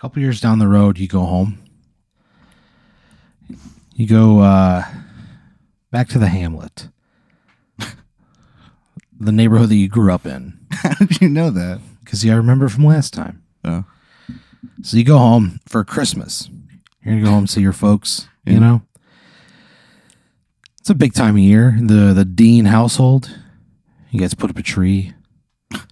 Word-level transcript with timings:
A 0.00 0.02
couple 0.02 0.22
years 0.22 0.40
down 0.40 0.58
the 0.58 0.66
road, 0.66 0.98
you 0.98 1.06
go 1.06 1.26
home. 1.26 1.58
You 3.92 4.06
go 4.06 4.40
uh, 4.40 4.82
back 5.90 6.08
to 6.08 6.18
the 6.18 6.28
hamlet, 6.28 6.88
the 9.20 9.30
neighborhood 9.30 9.68
that 9.68 9.74
you 9.74 9.88
grew 9.88 10.10
up 10.10 10.24
in. 10.24 10.58
How 10.70 10.94
did 10.94 11.20
you 11.20 11.28
know 11.28 11.50
that? 11.50 11.80
Because 12.02 12.24
yeah, 12.24 12.32
I 12.32 12.36
remember 12.36 12.70
from 12.70 12.86
last 12.86 13.12
time. 13.12 13.42
Oh. 13.62 13.84
So 14.80 14.96
you 14.96 15.04
go 15.04 15.18
home 15.18 15.60
for 15.68 15.84
Christmas. 15.84 16.48
You're 17.04 17.16
gonna 17.16 17.26
go 17.26 17.32
home 17.32 17.46
see 17.46 17.60
your 17.60 17.74
folks. 17.74 18.26
You 18.46 18.58
know, 18.58 18.80
it's 20.78 20.88
a 20.88 20.94
big 20.94 21.12
time 21.12 21.34
of 21.34 21.42
year. 21.42 21.76
The 21.78 22.14
the 22.14 22.24
Dean 22.24 22.64
household. 22.64 23.38
You 24.10 24.18
guys 24.20 24.32
put 24.32 24.48
up 24.48 24.56
a 24.56 24.62
tree. 24.62 25.12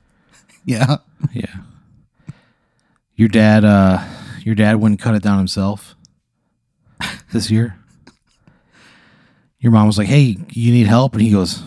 Yeah. 0.64 0.98
Yeah. 1.32 1.54
Your 3.18 3.28
dad. 3.28 3.64
uh 3.64 4.02
Your 4.44 4.54
dad 4.54 4.76
wouldn't 4.76 5.00
cut 5.00 5.16
it 5.16 5.22
down 5.22 5.38
himself 5.38 5.96
this 7.32 7.50
year. 7.50 7.76
Your 9.58 9.72
mom 9.72 9.88
was 9.88 9.98
like, 9.98 10.06
"Hey, 10.06 10.38
you 10.52 10.72
need 10.72 10.86
help?" 10.86 11.14
And 11.14 11.22
he 11.22 11.32
goes, 11.32 11.62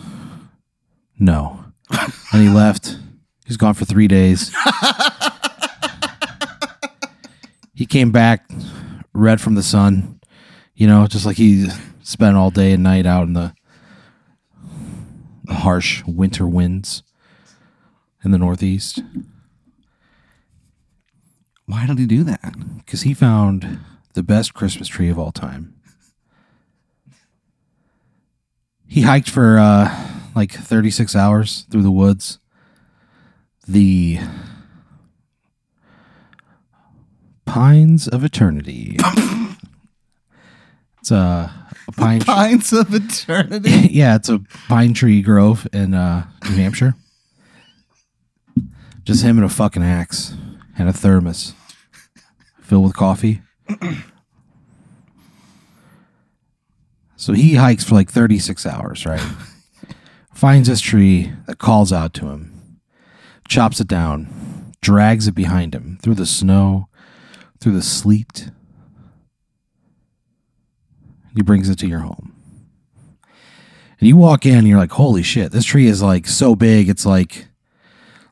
"No." 1.18 1.64
And 2.32 2.42
he 2.42 2.48
left. 2.48 2.98
He's 3.44 3.58
gone 3.58 3.74
for 3.74 3.84
three 3.84 4.08
days. 4.08 4.50
he 7.74 7.84
came 7.84 8.10
back 8.10 8.50
red 9.12 9.38
from 9.38 9.54
the 9.54 9.62
sun, 9.62 10.18
you 10.74 10.86
know, 10.86 11.06
just 11.06 11.26
like 11.26 11.36
he 11.36 11.68
spent 12.02 12.38
all 12.38 12.50
day 12.50 12.72
and 12.72 12.82
night 12.82 13.04
out 13.04 13.24
in 13.24 13.34
the, 13.34 13.52
the 15.44 15.52
harsh 15.52 16.02
winter 16.06 16.48
winds 16.48 17.02
in 18.24 18.30
the 18.30 18.38
Northeast. 18.38 19.02
Why 21.72 21.86
did 21.86 21.98
he 21.98 22.04
do 22.04 22.22
that? 22.24 22.54
Because 22.76 23.00
he 23.00 23.14
found 23.14 23.78
the 24.12 24.22
best 24.22 24.52
Christmas 24.52 24.88
tree 24.88 25.08
of 25.08 25.18
all 25.18 25.32
time. 25.32 25.74
He 28.86 29.00
hiked 29.00 29.30
for 29.30 29.58
uh, 29.58 30.10
like 30.36 30.52
36 30.52 31.16
hours 31.16 31.64
through 31.70 31.82
the 31.82 31.90
woods. 31.90 32.40
The 33.66 34.20
Pines 37.46 38.06
of 38.06 38.22
Eternity. 38.22 38.98
it's 41.00 41.10
a, 41.10 41.50
a 41.88 41.92
pine 41.92 42.20
tree. 42.20 42.26
Pines 42.26 42.70
of 42.74 42.94
eternity. 42.94 43.70
yeah, 43.90 44.16
it's 44.16 44.28
a 44.28 44.40
pine 44.68 44.92
tree 44.92 45.22
grove 45.22 45.66
in 45.72 45.94
uh, 45.94 46.26
New 46.50 46.56
Hampshire. 46.56 46.96
Just 49.04 49.24
him 49.24 49.38
and 49.38 49.46
a 49.46 49.48
fucking 49.48 49.82
axe 49.82 50.34
and 50.76 50.86
a 50.86 50.92
thermos 50.92 51.54
filled 52.72 52.84
with 52.84 52.96
coffee. 52.96 53.42
so 57.16 57.34
he 57.34 57.56
hikes 57.56 57.84
for 57.84 57.94
like 57.94 58.10
36 58.10 58.64
hours, 58.64 59.04
right? 59.04 59.20
Finds 60.32 60.70
this 60.70 60.80
tree 60.80 61.34
that 61.46 61.58
calls 61.58 61.92
out 61.92 62.14
to 62.14 62.28
him, 62.30 62.80
chops 63.46 63.78
it 63.78 63.88
down, 63.88 64.72
drags 64.80 65.28
it 65.28 65.34
behind 65.34 65.74
him 65.74 65.98
through 66.02 66.14
the 66.14 66.24
snow, 66.24 66.88
through 67.60 67.72
the 67.72 67.82
sleet. 67.82 68.48
He 71.36 71.42
brings 71.42 71.68
it 71.68 71.78
to 71.80 71.86
your 71.86 71.98
home. 71.98 72.34
And 74.00 74.08
you 74.08 74.16
walk 74.16 74.46
in 74.46 74.56
and 74.56 74.66
you're 74.66 74.78
like, 74.78 74.92
holy 74.92 75.22
shit, 75.22 75.52
this 75.52 75.66
tree 75.66 75.88
is 75.88 76.00
like 76.00 76.26
so 76.26 76.56
big, 76.56 76.88
it's 76.88 77.04
like 77.04 77.48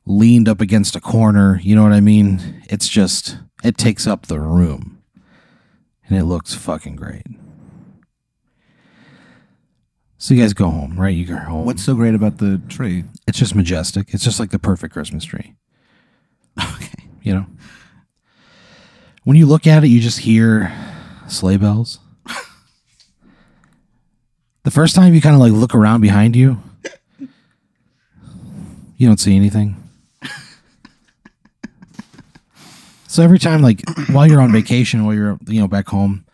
leaned 0.07 0.49
up 0.49 0.63
against 0.63 0.97
a 0.97 1.01
corner. 1.01 1.61
You 1.63 1.77
know 1.77 1.83
what 1.83 1.93
I 1.93 2.01
mean? 2.01 2.63
It's 2.71 2.89
just, 2.89 3.37
it 3.63 3.77
takes 3.77 4.07
up 4.07 4.27
the 4.27 4.41
room. 4.41 5.03
And 6.09 6.19
it 6.19 6.25
looks 6.25 6.55
fucking 6.55 6.97
great. 6.97 7.27
So 10.19 10.35
you 10.35 10.43
guys 10.43 10.53
go 10.53 10.69
home, 10.69 11.01
right? 11.01 11.15
You 11.15 11.25
go 11.25 11.37
home. 11.37 11.65
What's 11.65 11.83
so 11.83 11.95
great 11.95 12.15
about 12.15 12.39
the 12.39 12.61
tree? 12.69 13.05
it's 13.27 13.39
just 13.39 13.55
majestic. 13.55 14.13
It's 14.13 14.25
just 14.25 14.41
like 14.41 14.51
the 14.51 14.59
perfect 14.59 14.93
Christmas 14.93 15.25
tree. 15.25 15.55
Okay. 16.59 17.05
You 17.23 17.35
know? 17.35 17.47
When 19.25 19.37
you 19.37 19.47
look 19.47 19.67
at 19.67 19.85
it, 19.85 19.89
you 19.89 20.01
just 20.01 20.21
hear 20.21 20.73
sleigh 21.29 21.59
bells. 21.59 22.01
the 24.65 24.71
first 24.71 24.95
time 24.95 25.15
you 25.15 25.21
kind 25.21 25.35
of 25.35 25.41
like 25.41 25.53
look 25.53 25.75
around 25.75 26.01
behind 26.01 26.35
you, 26.35 26.61
you 28.97 29.07
don't 29.07 29.21
see 29.21 29.37
anything. 29.37 29.80
So 33.11 33.25
every 33.25 33.41
time, 33.41 33.61
like 33.61 33.83
while 34.13 34.25
you're 34.25 34.41
on 34.41 34.53
vacation, 34.53 35.05
while 35.05 35.15
you're 35.17 35.37
you 35.49 35.61
know 35.61 35.67
back 35.67 35.89
home, 35.89 36.25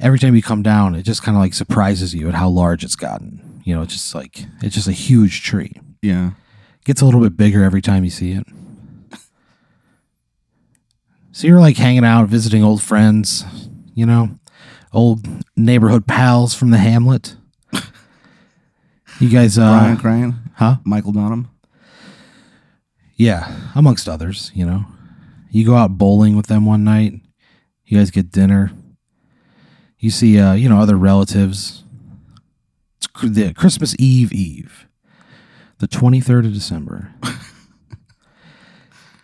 every 0.00 0.18
time 0.18 0.36
you 0.36 0.42
come 0.42 0.62
down, 0.62 0.94
it 0.94 1.02
just 1.02 1.22
kind 1.22 1.34
of 1.34 1.40
like 1.40 1.54
surprises 1.54 2.14
you 2.14 2.28
at 2.28 2.34
how 2.34 2.50
large 2.50 2.84
it's 2.84 2.94
gotten. 2.94 3.62
You 3.64 3.74
know, 3.74 3.80
it's 3.80 3.94
just 3.94 4.14
like 4.14 4.44
it's 4.60 4.74
just 4.74 4.86
a 4.86 4.92
huge 4.92 5.42
tree. 5.42 5.72
Yeah. 6.02 6.32
Gets 6.84 7.00
a 7.00 7.06
little 7.06 7.20
bit 7.20 7.38
bigger 7.38 7.64
every 7.64 7.80
time 7.80 8.04
you 8.04 8.10
see 8.10 8.32
it. 8.32 8.46
So 11.30 11.46
you're 11.46 11.60
like 11.60 11.78
hanging 11.78 12.04
out, 12.04 12.28
visiting 12.28 12.62
old 12.62 12.82
friends, 12.82 13.46
you 13.94 14.04
know, 14.04 14.38
old 14.92 15.26
neighborhood 15.56 16.06
pals 16.06 16.54
from 16.54 16.70
the 16.70 16.76
hamlet. 16.76 17.36
You 19.20 19.30
guys, 19.30 19.56
uh, 19.56 19.78
Brian 19.78 19.96
Crane, 19.96 20.34
huh? 20.56 20.76
Michael 20.84 21.12
Donham. 21.12 21.48
Yeah, 23.14 23.70
amongst 23.74 24.08
others, 24.08 24.50
you 24.52 24.66
know. 24.66 24.84
You 25.52 25.66
go 25.66 25.76
out 25.76 25.98
bowling 25.98 26.34
with 26.36 26.46
them 26.46 26.64
one 26.64 26.82
night. 26.82 27.12
You 27.84 27.98
guys 27.98 28.10
get 28.10 28.32
dinner. 28.32 28.72
You 29.98 30.10
see, 30.10 30.40
uh, 30.40 30.54
you 30.54 30.68
know, 30.68 30.80
other 30.80 30.96
relatives. 30.96 31.84
It's 32.96 33.08
the 33.22 33.52
Christmas 33.52 33.94
Eve 33.98 34.32
Eve, 34.32 34.86
the 35.78 35.86
23rd 35.86 36.46
of 36.46 36.54
December. 36.54 37.12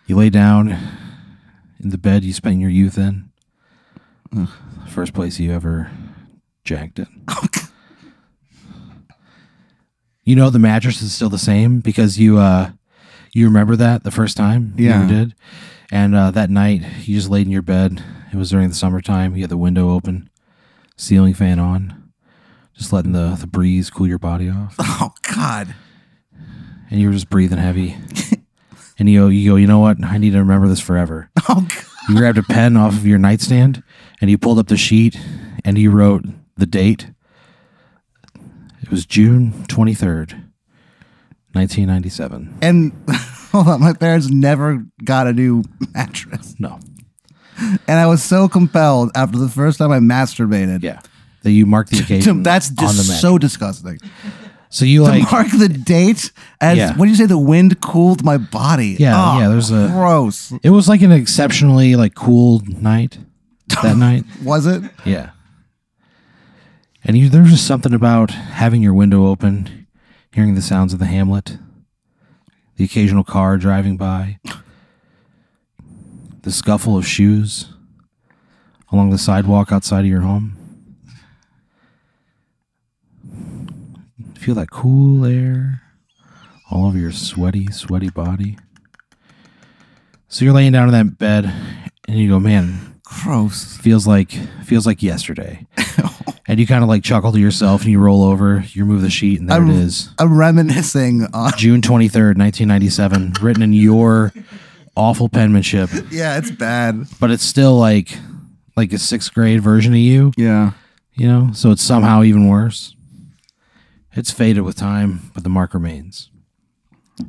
you 0.05 0.15
lay 0.15 0.29
down 0.29 0.69
in 1.81 1.89
the 1.89 1.97
bed 1.97 2.23
you 2.23 2.31
spent 2.31 2.59
your 2.61 2.69
youth 2.69 2.97
in. 2.99 3.31
First 4.87 5.13
place 5.13 5.39
you 5.39 5.51
ever 5.51 5.89
jacked 6.63 6.99
it. 6.99 7.07
you 10.23 10.35
know 10.35 10.51
the 10.51 10.59
mattress 10.59 11.01
is 11.01 11.11
still 11.13 11.29
the 11.29 11.37
same 11.39 11.79
because 11.79 12.19
you 12.19 12.37
uh 12.37 12.71
you 13.33 13.45
remember 13.45 13.75
that 13.75 14.03
the 14.03 14.11
first 14.11 14.37
time 14.37 14.73
you 14.77 14.87
Yeah. 14.87 14.99
ever 15.03 15.07
did 15.07 15.35
and 15.91 16.15
uh, 16.15 16.31
that 16.31 16.49
night 16.49 16.81
you 17.07 17.15
just 17.15 17.29
laid 17.29 17.45
in 17.47 17.51
your 17.51 17.61
bed. 17.61 18.03
It 18.31 18.35
was 18.37 18.49
during 18.51 18.69
the 18.69 18.75
summertime. 18.75 19.35
You 19.35 19.41
had 19.41 19.49
the 19.49 19.57
window 19.57 19.89
open 19.91 20.29
ceiling 20.95 21.33
fan 21.33 21.59
on 21.59 22.11
just 22.75 22.93
letting 22.93 23.11
the, 23.13 23.35
the 23.39 23.47
breeze 23.47 23.89
cool 23.89 24.07
your 24.07 24.19
body 24.19 24.49
off. 24.49 24.75
Oh 25.01 25.11
God. 25.21 25.73
and 26.91 26.99
you 26.99 27.07
were 27.07 27.13
just 27.13 27.29
breathing 27.29 27.57
heavy. 27.57 27.95
And 28.97 29.09
you 29.09 29.21
go 29.21 29.27
you 29.29 29.49
go 29.51 29.55
you 29.55 29.65
know 29.67 29.79
what? 29.79 30.03
I 30.03 30.17
need 30.17 30.31
to 30.31 30.39
remember 30.39 30.67
this 30.67 30.81
forever. 30.81 31.29
Oh 31.47 31.61
God. 31.67 31.85
you 32.09 32.15
grabbed 32.15 32.37
a 32.37 32.43
pen 32.43 32.75
off 32.77 32.93
of 32.93 33.05
your 33.07 33.17
nightstand 33.17 33.81
and 34.21 34.29
you 34.29 34.37
pulled 34.37 34.59
up 34.59 34.67
the 34.67 34.77
sheet 34.77 35.17
and 35.63 35.77
you 35.77 35.89
wrote 35.89 36.25
the 36.57 36.65
date. 36.65 37.11
It 38.81 38.91
was 38.91 39.05
june 39.05 39.53
23rd 39.67 40.48
1997 41.53 42.57
And 42.61 42.91
hold 43.51 43.67
on, 43.67 43.79
my 43.81 43.93
parents 43.93 44.29
never 44.29 44.85
got 45.03 45.27
a 45.31 45.33
new 45.33 45.63
mattress, 45.93 46.55
no 46.59 46.79
and 47.61 47.99
I 47.99 48.07
was 48.07 48.23
so 48.23 48.47
compelled 48.47 49.11
after 49.15 49.37
the 49.37 49.49
first 49.49 49.79
time 49.79 49.91
I 49.91 49.99
masturbated. 49.99 50.81
Yeah. 50.81 51.01
That 51.43 51.51
you 51.51 51.65
mark 51.65 51.89
the 51.89 51.97
to- 51.97 52.03
occasion. 52.05 52.41
that's 52.41 52.69
on 52.69 52.75
the 52.95 53.03
so 53.03 53.37
disgusting. 53.37 53.97
So 54.69 54.85
you 54.85 55.03
to 55.03 55.09
like 55.09 55.29
mark 55.29 55.47
the 55.51 55.67
date 55.67 56.31
as 56.61 56.77
Yeah. 56.77 56.95
what 56.95 57.03
do 57.05 57.11
you 57.11 57.17
say? 57.17 57.25
The 57.25 57.37
wind 57.37 57.81
cooled 57.81 58.23
my 58.23 58.37
body. 58.37 58.95
Yeah, 58.97 59.13
Oh, 59.15 59.39
yeah, 59.39 59.49
there's 59.49 59.71
a- 59.71 59.89
gross. 59.91 60.53
it 60.63 60.69
was 60.69 60.87
like 60.87 61.01
an 61.01 61.11
exceptionally 61.11 61.97
like 61.97 62.15
cool 62.15 62.61
night 62.65 63.17
that 63.83 63.97
night. 63.97 64.23
Was 64.41 64.65
it? 64.65 64.81
Yeah. 65.03 65.31
And 67.03 67.17
you 67.17 67.27
there's 67.29 67.49
just 67.51 67.67
something 67.67 67.93
about 67.93 68.31
having 68.31 68.81
your 68.81 68.93
window 68.93 69.25
open, 69.27 69.87
hearing 70.31 70.55
the 70.55 70.61
sounds 70.61 70.93
of 70.93 70.99
the 70.99 71.05
hamlet, 71.05 71.57
the 72.77 72.83
occasional 72.85 73.23
car 73.23 73.57
driving 73.57 73.97
by, 73.97 74.39
the 76.43 76.51
scuffle 76.51 76.97
of 76.97 77.05
shoes 77.05 77.69
along 78.91 79.09
the 79.09 79.17
sidewalk 79.17 79.71
outside 79.71 80.01
of 80.01 80.05
your 80.07 80.21
home. 80.21 80.55
Feel 84.35 84.55
that 84.55 84.71
cool 84.71 85.25
air 85.25 85.81
all 86.71 86.87
over 86.87 86.97
your 86.97 87.11
sweaty, 87.11 87.71
sweaty 87.71 88.09
body. 88.09 88.57
So 90.27 90.45
you're 90.45 90.53
laying 90.53 90.71
down 90.71 90.87
in 90.87 90.93
that 90.93 91.17
bed 91.17 91.51
and 92.07 92.17
you 92.17 92.29
go, 92.29 92.39
man, 92.39 92.99
Gross. 93.03 93.75
feels 93.77 94.05
like 94.07 94.31
feels 94.63 94.85
like 94.85 95.01
yesterday. 95.03 95.65
and 96.49 96.59
you 96.59 96.67
kind 96.67 96.83
of 96.83 96.89
like 96.89 97.03
chuckle 97.03 97.31
to 97.31 97.39
yourself 97.39 97.83
and 97.83 97.91
you 97.91 97.99
roll 97.99 98.23
over, 98.23 98.63
you 98.73 98.83
remove 98.83 99.01
the 99.01 99.09
sheet, 99.09 99.39
and 99.39 99.47
there 99.49 99.59
I'm- 99.61 99.69
it 99.69 99.75
is. 99.77 100.09
I'm 100.19 100.35
reminiscing 100.37 101.27
on 101.33 101.51
June 101.57 101.79
23rd, 101.81 102.37
1997, 102.37 103.33
written 103.41 103.61
in 103.63 103.71
your 103.71 104.33
awful 104.97 105.29
penmanship, 105.29 105.89
Yeah, 106.11 106.37
it's 106.37 106.51
bad. 106.51 107.05
but 107.21 107.31
it's 107.31 107.43
still 107.43 107.77
like 107.77 108.17
like 108.75 108.91
a 108.93 108.97
sixth 108.97 109.33
grade 109.33 109.61
version 109.61 109.93
of 109.93 109.99
you, 109.99 110.31
Yeah. 110.37 110.71
you 111.13 111.27
know. 111.27 111.51
So 111.53 111.71
it's 111.71 111.81
somehow 111.83 112.23
even 112.23 112.47
worse. 112.47 112.95
It's 114.13 114.31
faded 114.31 114.61
with 114.63 114.75
time, 114.75 115.31
but 115.33 115.43
the 115.43 115.49
mark 115.49 115.73
remains. 115.73 116.29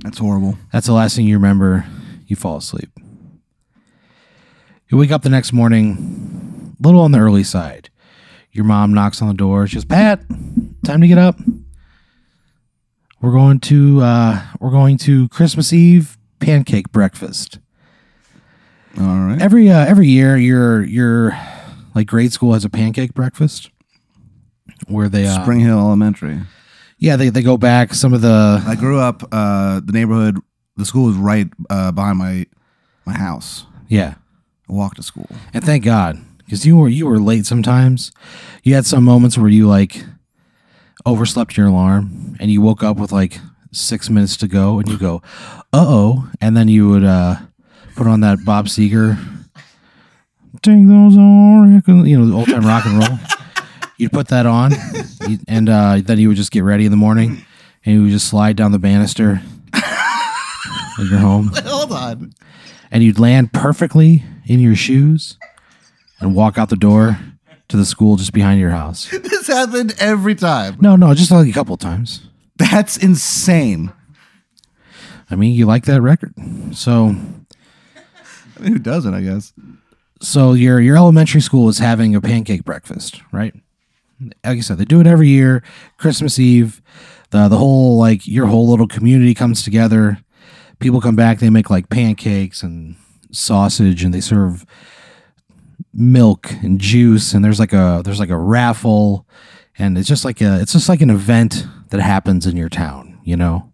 That's 0.02 0.18
horrible. 0.18 0.56
That's 0.72 0.86
the 0.86 0.92
last 0.92 1.14
thing 1.16 1.26
you 1.26 1.36
remember. 1.36 1.84
You 2.26 2.36
fall 2.36 2.56
asleep. 2.56 2.90
You 4.88 4.96
wake 4.98 5.10
up 5.10 5.22
the 5.22 5.28
next 5.28 5.52
morning, 5.52 6.74
a 6.78 6.86
little 6.86 7.00
on 7.02 7.12
the 7.12 7.18
early 7.18 7.44
side. 7.44 7.89
Your 8.52 8.64
mom 8.64 8.92
knocks 8.92 9.22
on 9.22 9.28
the 9.28 9.34
door. 9.34 9.66
She 9.66 9.76
goes, 9.76 9.84
"Pat, 9.84 10.22
time 10.84 11.00
to 11.00 11.08
get 11.08 11.18
up. 11.18 11.38
We're 13.20 13.32
going 13.32 13.60
to 13.60 14.00
uh, 14.00 14.42
we're 14.60 14.70
going 14.70 14.96
to 14.98 15.28
Christmas 15.28 15.72
Eve 15.72 16.16
pancake 16.40 16.90
breakfast. 16.90 17.58
All 18.98 19.04
right. 19.04 19.40
Every 19.40 19.70
uh, 19.70 19.84
every 19.86 20.08
year, 20.08 20.36
your 20.36 20.82
your 20.82 21.38
like 21.94 22.06
grade 22.06 22.32
school 22.32 22.54
has 22.54 22.64
a 22.64 22.70
pancake 22.70 23.14
breakfast 23.14 23.70
where 24.88 25.08
they 25.08 25.26
uh, 25.26 25.42
Spring 25.42 25.60
Hill 25.60 25.78
Elementary. 25.78 26.40
yeah 26.98 27.16
they 27.16 27.28
they 27.28 27.42
go 27.42 27.56
back 27.56 27.94
some 27.94 28.12
of 28.12 28.20
the 28.22 28.62
I 28.66 28.74
grew 28.74 28.98
up. 28.98 29.22
Uh, 29.30 29.80
the 29.84 29.92
neighborhood, 29.92 30.38
the 30.76 30.84
school 30.84 31.06
was 31.06 31.16
right 31.16 31.46
uh, 31.68 31.92
behind 31.92 32.18
my 32.18 32.46
my 33.04 33.12
house. 33.12 33.64
yeah 33.88 34.14
I 34.68 34.72
walked 34.72 34.96
to 34.96 35.02
school. 35.02 35.28
And 35.52 35.62
thank 35.64 35.84
God, 35.84 36.18
because 36.50 36.66
you 36.66 36.76
were 36.76 36.88
you 36.88 37.06
were 37.06 37.20
late 37.20 37.46
sometimes. 37.46 38.10
You 38.64 38.74
had 38.74 38.84
some 38.84 39.04
moments 39.04 39.38
where 39.38 39.48
you 39.48 39.68
like 39.68 40.04
overslept 41.06 41.56
your 41.56 41.68
alarm 41.68 42.36
and 42.40 42.50
you 42.50 42.60
woke 42.60 42.82
up 42.82 42.96
with 42.96 43.12
like 43.12 43.38
six 43.70 44.10
minutes 44.10 44.36
to 44.38 44.48
go, 44.48 44.80
and 44.80 44.88
you 44.88 44.98
go, 44.98 45.22
"Uh 45.72 45.86
oh," 45.86 46.28
and 46.40 46.56
then 46.56 46.66
you 46.66 46.88
would 46.88 47.04
uh, 47.04 47.36
put 47.94 48.08
on 48.08 48.18
that 48.22 48.44
Bob 48.44 48.66
Seger, 48.66 49.16
"Take 50.60 50.88
those 50.88 51.16
on," 51.16 51.80
you 52.04 52.18
know, 52.18 52.26
the 52.26 52.34
old 52.34 52.46
time 52.48 52.66
rock 52.66 52.84
and 52.84 52.98
roll. 52.98 53.18
You'd 53.96 54.10
put 54.10 54.26
that 54.28 54.44
on, 54.44 54.72
and 55.46 55.68
uh, 55.68 56.00
then 56.04 56.18
you 56.18 56.26
would 56.28 56.36
just 56.36 56.50
get 56.50 56.64
ready 56.64 56.84
in 56.84 56.90
the 56.90 56.96
morning, 56.96 57.44
and 57.84 57.94
you 57.94 58.02
would 58.02 58.10
just 58.10 58.26
slide 58.26 58.56
down 58.56 58.72
the 58.72 58.80
banister. 58.80 59.40
of 60.98 61.08
your 61.08 61.20
home 61.20 61.50
Hold 61.64 61.92
on. 61.92 62.34
and 62.90 63.02
you'd 63.02 63.18
land 63.20 63.52
perfectly 63.54 64.22
in 64.46 64.58
your 64.60 64.74
shoes 64.74 65.38
and 66.20 66.34
walk 66.34 66.58
out 66.58 66.68
the 66.68 66.76
door 66.76 67.18
to 67.68 67.76
the 67.76 67.84
school 67.84 68.16
just 68.16 68.32
behind 68.32 68.60
your 68.60 68.70
house. 68.70 69.10
This 69.22 69.46
happened 69.46 69.94
every 69.98 70.34
time. 70.34 70.76
No, 70.80 70.96
no, 70.96 71.14
just 71.14 71.30
like 71.30 71.48
a 71.48 71.52
couple 71.52 71.76
times. 71.78 72.28
That's 72.56 72.96
insane. 72.98 73.90
I 75.30 75.34
mean, 75.34 75.54
you 75.54 75.64
like 75.64 75.86
that 75.86 76.02
record. 76.02 76.34
So, 76.72 77.14
I 78.56 78.60
mean, 78.60 78.72
who 78.72 78.78
doesn't? 78.78 79.14
I 79.14 79.22
guess. 79.22 79.52
so 80.20 80.52
your 80.52 80.78
your 80.80 80.96
elementary 80.96 81.40
school 81.40 81.68
is 81.70 81.78
having 81.78 82.14
a 82.14 82.20
pancake 82.20 82.64
breakfast, 82.64 83.22
right? 83.32 83.54
Like 84.20 84.58
I 84.58 84.60
said, 84.60 84.76
they 84.76 84.84
do 84.84 85.00
it 85.00 85.06
every 85.06 85.28
year. 85.28 85.62
Christmas 85.96 86.38
Eve, 86.38 86.82
the 87.30 87.48
the 87.48 87.56
whole 87.56 87.96
like 87.98 88.26
your 88.26 88.46
whole 88.46 88.68
little 88.68 88.88
community 88.88 89.32
comes 89.32 89.62
together. 89.62 90.18
People 90.80 91.00
come 91.00 91.16
back. 91.16 91.38
They 91.38 91.48
make 91.50 91.70
like 91.70 91.88
pancakes 91.88 92.62
and 92.62 92.96
sausage, 93.32 94.04
and 94.04 94.12
they 94.12 94.20
serve 94.20 94.66
milk 96.00 96.50
and 96.62 96.80
juice. 96.80 97.32
And 97.34 97.44
there's 97.44 97.60
like 97.60 97.72
a 97.72 98.02
there's 98.04 98.20
like 98.20 98.30
a 98.30 98.38
raffle, 98.38 99.26
and 99.78 99.96
it's 99.96 100.08
just 100.08 100.24
like 100.24 100.40
a 100.40 100.60
it's 100.60 100.72
just 100.72 100.88
like 100.88 101.00
an 101.00 101.10
event 101.10 101.66
that 101.90 102.00
happens 102.00 102.46
in 102.46 102.56
your 102.56 102.68
town. 102.68 103.18
You 103.22 103.36
know. 103.36 103.66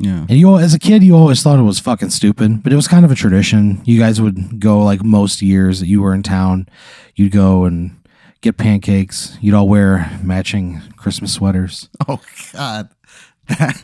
Yeah. 0.00 0.26
And 0.28 0.38
you, 0.38 0.56
as 0.58 0.74
a 0.74 0.78
kid, 0.78 1.02
you 1.02 1.16
always 1.16 1.42
thought 1.42 1.58
it 1.58 1.62
was 1.62 1.80
fucking 1.80 2.10
stupid, 2.10 2.62
but 2.62 2.72
it 2.72 2.76
was 2.76 2.86
kind 2.86 3.04
of 3.04 3.10
a 3.10 3.16
tradition. 3.16 3.80
You 3.84 3.98
guys 3.98 4.20
would 4.20 4.60
go 4.60 4.84
like 4.84 5.02
most 5.02 5.42
years 5.42 5.80
that 5.80 5.88
you 5.88 6.00
were 6.02 6.14
in 6.14 6.22
town. 6.22 6.68
You'd 7.16 7.32
go 7.32 7.64
and 7.64 7.96
get 8.40 8.56
pancakes. 8.56 9.36
You'd 9.40 9.54
all 9.54 9.68
wear 9.68 10.18
matching 10.22 10.80
Christmas 10.96 11.32
sweaters. 11.34 11.88
Oh 12.08 12.20
God, 12.54 12.88
that 13.48 13.76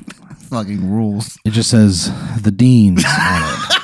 fucking 0.49 0.89
rules. 0.91 1.37
It 1.45 1.51
just 1.51 1.69
says 1.69 2.11
the 2.41 2.51
Deans 2.51 3.05
on 3.05 3.43
it. 3.43 3.81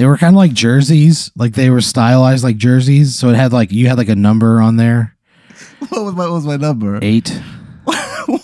They 0.00 0.06
were 0.06 0.16
kind 0.16 0.34
of 0.34 0.38
like 0.38 0.54
jerseys, 0.54 1.30
like 1.36 1.52
they 1.52 1.68
were 1.68 1.82
stylized 1.82 2.42
like 2.42 2.56
jerseys. 2.56 3.14
So 3.18 3.28
it 3.28 3.36
had 3.36 3.52
like 3.52 3.70
you 3.70 3.86
had 3.88 3.98
like 3.98 4.08
a 4.08 4.16
number 4.16 4.62
on 4.62 4.76
there, 4.76 5.14
What 5.90 6.04
was 6.06 6.14
my, 6.14 6.24
what 6.24 6.32
was 6.32 6.46
my 6.46 6.56
number? 6.56 6.98
eight. 7.02 7.28
Why? 7.84 8.38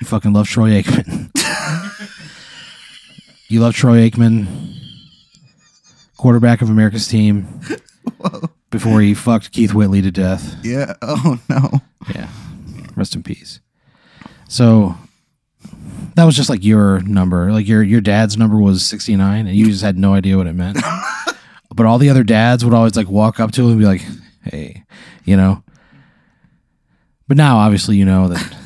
You 0.00 0.06
fucking 0.06 0.32
love 0.32 0.48
Troy 0.48 0.80
Aikman. 0.82 1.28
you 3.50 3.60
love 3.60 3.74
Troy 3.74 4.08
Aikman, 4.08 4.46
quarterback 6.16 6.62
of 6.62 6.70
America's 6.70 7.06
team, 7.06 7.60
before 8.70 9.02
he 9.02 9.12
fucked 9.12 9.52
Keith 9.52 9.74
Whitley 9.74 10.00
to 10.00 10.10
death. 10.10 10.56
Yeah. 10.64 10.94
Oh 11.02 11.38
no. 11.50 11.72
Yeah, 12.14 12.30
rest 12.96 13.14
in 13.14 13.22
peace. 13.22 13.60
So 14.48 14.96
that 16.16 16.24
was 16.24 16.36
just 16.36 16.48
like 16.50 16.64
your 16.64 17.00
number. 17.00 17.52
Like 17.52 17.66
your 17.66 17.82
your 17.82 18.00
dad's 18.00 18.36
number 18.36 18.58
was 18.58 18.84
sixty 18.84 19.16
nine, 19.16 19.46
and 19.46 19.56
you 19.56 19.66
just 19.66 19.82
had 19.82 19.96
no 19.98 20.14
idea 20.14 20.36
what 20.36 20.46
it 20.46 20.54
meant. 20.54 20.78
but 21.74 21.86
all 21.86 21.98
the 21.98 22.10
other 22.10 22.24
dads 22.24 22.64
would 22.64 22.74
always 22.74 22.96
like 22.96 23.08
walk 23.08 23.40
up 23.40 23.52
to 23.52 23.62
him 23.62 23.70
and 23.70 23.78
be 23.78 23.86
like, 23.86 24.02
"Hey," 24.44 24.84
you 25.24 25.36
know. 25.36 25.62
But 27.28 27.36
now, 27.36 27.56
obviously, 27.58 27.96
you 27.96 28.04
know 28.04 28.28
that 28.28 28.56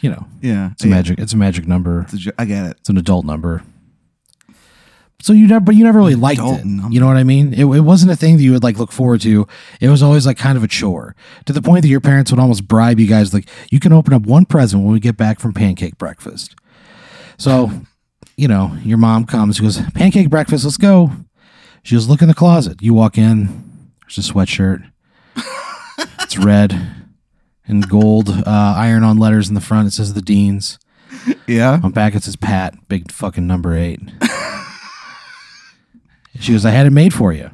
you 0.00 0.10
know 0.10 0.26
Yeah. 0.40 0.70
it's 0.72 0.84
a 0.84 0.88
yeah. 0.88 0.94
magic. 0.94 1.18
It's 1.18 1.32
a 1.32 1.36
magic 1.36 1.66
number. 1.68 2.06
It's 2.12 2.26
a 2.26 2.32
I 2.40 2.44
get 2.44 2.66
it. 2.66 2.76
It's 2.80 2.88
an 2.88 2.96
adult 2.98 3.24
number. 3.26 3.62
So 5.20 5.32
you 5.32 5.46
never, 5.46 5.64
but 5.64 5.74
you 5.74 5.82
never 5.84 5.98
really 5.98 6.14
liked 6.14 6.40
it. 6.40 6.64
You 6.64 7.00
know 7.00 7.06
what 7.06 7.16
I 7.16 7.24
mean? 7.24 7.52
It, 7.52 7.64
it 7.64 7.80
wasn't 7.80 8.12
a 8.12 8.16
thing 8.16 8.36
that 8.36 8.42
you 8.42 8.52
would 8.52 8.62
like 8.62 8.78
look 8.78 8.92
forward 8.92 9.20
to. 9.22 9.46
It 9.80 9.88
was 9.88 10.02
always 10.02 10.26
like 10.26 10.36
kind 10.36 10.56
of 10.58 10.62
a 10.62 10.68
chore 10.68 11.16
to 11.46 11.52
the 11.52 11.62
point 11.62 11.82
that 11.82 11.88
your 11.88 12.00
parents 12.00 12.30
would 12.30 12.38
almost 12.38 12.68
bribe 12.68 13.00
you 13.00 13.06
guys 13.06 13.32
like 13.32 13.48
you 13.70 13.80
can 13.80 13.92
open 13.92 14.12
up 14.12 14.22
one 14.26 14.44
present 14.44 14.84
when 14.84 14.92
we 14.92 15.00
get 15.00 15.16
back 15.16 15.40
from 15.40 15.52
pancake 15.54 15.96
breakfast. 15.98 16.54
So, 17.38 17.70
you 18.36 18.46
know, 18.46 18.76
your 18.84 18.98
mom 18.98 19.24
comes, 19.24 19.56
she 19.56 19.62
goes, 19.62 19.80
pancake 19.94 20.30
breakfast, 20.30 20.64
let's 20.64 20.76
go. 20.76 21.10
She 21.82 21.94
goes, 21.94 22.08
look 22.08 22.22
in 22.22 22.28
the 22.28 22.34
closet. 22.34 22.82
You 22.82 22.94
walk 22.94 23.16
in, 23.16 23.90
there's 24.02 24.18
a 24.18 24.32
sweatshirt. 24.32 24.90
it's 26.20 26.36
red 26.38 26.78
and 27.66 27.88
gold 27.88 28.28
uh, 28.28 28.74
iron 28.76 29.02
on 29.02 29.18
letters 29.18 29.48
in 29.48 29.54
the 29.54 29.60
front. 29.60 29.88
It 29.88 29.92
says 29.92 30.14
the 30.14 30.22
Deans. 30.22 30.78
Yeah. 31.46 31.80
On 31.82 31.90
back 31.90 32.14
it 32.14 32.22
says 32.22 32.36
Pat, 32.36 32.88
big 32.88 33.10
fucking 33.10 33.46
number 33.46 33.74
eight. 33.74 34.00
She 36.40 36.52
goes, 36.52 36.64
I 36.64 36.70
had 36.70 36.86
it 36.86 36.90
made 36.90 37.14
for 37.14 37.32
you. 37.32 37.50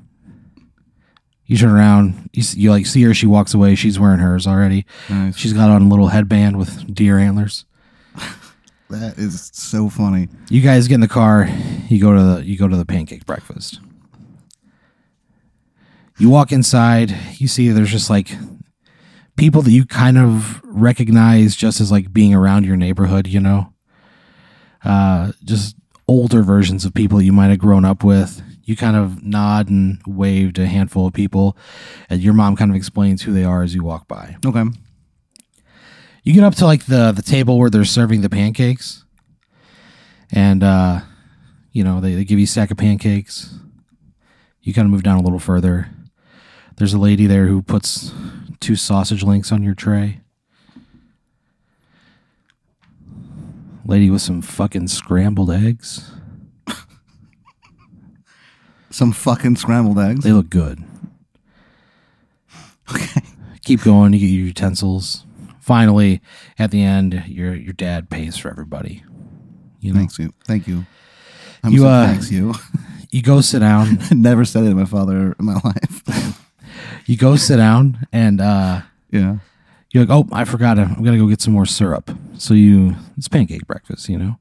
You 1.47 1.59
turn 1.59 1.71
around, 1.71 2.31
you, 2.33 2.43
you 2.55 2.71
like 2.71 2.87
see 2.87 3.03
her. 3.03 3.13
She 3.13 3.27
walks 3.27 3.53
away. 3.53 3.75
She's 3.75 3.99
wearing 3.99 4.21
hers 4.21 4.47
already. 4.47 4.87
Nice. 5.11 5.37
She's 5.37 5.53
got 5.53 5.71
on 5.71 5.83
a 5.83 5.89
little 5.89 6.09
headband 6.09 6.57
with 6.59 6.95
deer 6.95 7.19
antlers. 7.19 7.65
That 8.93 9.17
is 9.17 9.51
so 9.55 9.89
funny. 9.89 10.29
You 10.51 10.61
guys 10.61 10.87
get 10.87 10.97
in 10.97 11.01
the 11.01 11.09
car. 11.09 11.49
You 11.89 11.99
go 11.99 12.15
to 12.15 12.23
the 12.23 12.45
you 12.45 12.59
go 12.59 12.69
to 12.69 12.77
the 12.77 12.85
pancake 12.85 13.25
breakfast. 13.25 13.81
You 16.19 16.29
walk 16.29 16.53
inside. 16.53 17.17
You 17.39 17.49
see 17.49 17.71
there's 17.71 17.91
just 17.91 18.11
like 18.11 18.37
people 19.37 19.63
that 19.63 19.71
you 19.71 19.87
kind 19.87 20.19
of 20.19 20.61
recognize 20.65 21.57
just 21.57 21.81
as 21.81 21.91
like 21.91 22.13
being 22.13 22.35
around 22.35 22.67
your 22.67 22.77
neighborhood. 22.77 23.27
You 23.27 23.41
know, 23.41 23.73
uh, 24.85 25.33
just 25.43 25.75
older 26.07 26.43
versions 26.43 26.85
of 26.85 26.93
people 26.93 27.23
you 27.23 27.33
might 27.33 27.49
have 27.49 27.59
grown 27.59 27.87
up 27.87 28.05
with. 28.05 28.43
You 28.65 28.77
kind 28.77 28.97
of 28.97 29.23
nod 29.23 29.69
and 29.69 30.01
wave 30.07 30.53
to 30.55 30.63
a 30.63 30.67
handful 30.67 31.07
of 31.07 31.13
people, 31.13 31.57
and 32.09 32.21
your 32.21 32.35
mom 32.35 32.57
kind 32.57 32.71
of 32.71 32.77
explains 32.77 33.23
who 33.23 33.33
they 33.33 33.45
are 33.45 33.63
as 33.63 33.75
you 33.75 33.83
walk 33.83 34.07
by. 34.07 34.37
Okay. 34.47 34.65
You 36.23 36.33
get 36.33 36.45
up 36.45 36.55
to 36.57 36.67
like 36.67 36.87
the 36.87 37.11
the 37.11 37.23
table 37.23 37.59
where 37.59 37.71
they're 37.71 37.85
serving 37.85 38.21
the 38.21 38.31
pancakes, 38.31 39.05
and 40.31 40.63
uh, 40.63 41.01
you 41.73 41.83
know 41.83 42.01
they, 42.01 42.15
they 42.15 42.25
give 42.25 42.39
you 42.39 42.45
a 42.45 42.49
stack 42.49 42.71
of 42.71 42.77
pancakes. 42.77 43.55
You 44.61 44.73
kind 44.73 44.87
of 44.87 44.93
move 44.93 45.03
down 45.03 45.19
a 45.19 45.23
little 45.23 45.41
further. 45.41 45.89
There's 46.77 46.95
a 46.95 46.99
lady 46.99 47.27
there 47.27 47.47
who 47.47 47.63
puts 47.63 48.13
two 48.61 48.77
sausage 48.77 49.25
links 49.25 49.51
on 49.51 49.65
your 49.65 49.75
tray. 49.75 50.21
Lady 53.85 54.09
with 54.09 54.23
some 54.23 54.41
fucking 54.41 54.87
scrambled 54.87 55.51
eggs. 55.51 56.13
Some 58.93 59.13
fucking 59.13 59.57
scrambled 59.57 59.99
eggs. 59.99 60.23
They 60.25 60.33
look 60.33 60.51
good. 60.51 60.83
Okay. 62.93 63.23
Keep 63.65 63.85
going. 63.85 64.13
You 64.13 64.19
get 64.19 64.27
your 64.27 64.45
utensils. 64.47 65.25
Finally, 65.61 66.21
at 66.59 66.73
the 66.73 66.83
end, 66.83 67.25
your 67.27 67.55
your 67.55 67.73
dad 67.73 68.11
pays 68.11 68.37
for 68.37 68.51
everybody. 68.51 69.03
You 69.81 69.93
know, 69.93 70.01
Thanks 70.01 70.19
you. 70.19 70.35
Thank 70.45 70.67
you. 70.67 70.85
I'm 71.63 71.73
You, 71.73 71.79
so 71.83 71.87
uh, 71.87 72.07
thanks 72.09 72.31
you. 72.31 72.55
you 73.11 73.23
go 73.23 73.41
sit 73.41 73.61
down. 73.61 73.99
Never 74.11 74.45
said 74.45 74.65
it 74.65 74.71
to 74.71 74.75
my 74.75 74.85
father 74.85 75.35
in 75.39 75.45
my 75.45 75.59
life. 75.65 76.43
you 77.07 77.17
go 77.17 77.37
sit 77.37 77.57
down 77.57 78.07
and 78.13 78.41
uh, 78.41 78.83
yeah. 79.11 79.37
you're 79.93 80.05
like, 80.05 80.11
oh, 80.11 80.29
I 80.35 80.45
forgot. 80.45 80.79
I'm 80.79 81.03
gonna 81.03 81.17
go 81.19 81.29
get 81.29 81.41
some 81.41 81.55
more 81.55 81.65
syrup. 81.67 82.11
So 82.37 82.53
you, 82.53 82.97
it's 83.17 83.29
pancake 83.29 83.67
breakfast, 83.67 84.09
you 84.09 84.19
know. 84.19 84.39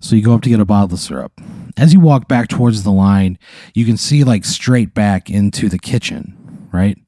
So 0.00 0.16
you 0.16 0.22
go 0.22 0.34
up 0.34 0.42
to 0.42 0.48
get 0.48 0.60
a 0.60 0.64
bottle 0.64 0.94
of 0.94 0.98
syrup. 0.98 1.38
As 1.76 1.92
you 1.92 2.00
walk 2.00 2.26
back 2.26 2.48
towards 2.48 2.82
the 2.82 2.90
line, 2.90 3.38
you 3.74 3.84
can 3.84 3.96
see 3.96 4.24
like 4.24 4.44
straight 4.44 4.94
back 4.94 5.28
into 5.30 5.68
the 5.68 5.78
kitchen, 5.78 6.68
right? 6.72 6.98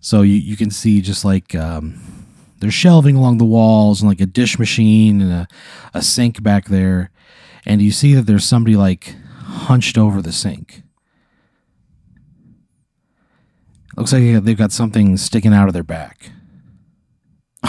So 0.00 0.20
you, 0.20 0.34
you 0.34 0.56
can 0.56 0.70
see 0.70 1.00
just 1.00 1.24
like 1.24 1.54
um, 1.54 1.98
there's 2.60 2.74
shelving 2.74 3.16
along 3.16 3.38
the 3.38 3.46
walls 3.46 4.02
and 4.02 4.08
like 4.08 4.20
a 4.20 4.26
dish 4.26 4.58
machine 4.58 5.22
and 5.22 5.32
a, 5.32 5.48
a 5.94 6.02
sink 6.02 6.42
back 6.42 6.66
there. 6.66 7.10
And 7.64 7.80
you 7.80 7.90
see 7.90 8.14
that 8.14 8.26
there's 8.26 8.44
somebody 8.44 8.76
like 8.76 9.16
hunched 9.38 9.96
over 9.96 10.20
the 10.20 10.32
sink. 10.32 10.82
Looks 13.96 14.12
like 14.12 14.44
they've 14.44 14.58
got 14.58 14.72
something 14.72 15.16
sticking 15.16 15.54
out 15.54 15.68
of 15.68 15.74
their 15.74 15.82
back. 15.82 16.30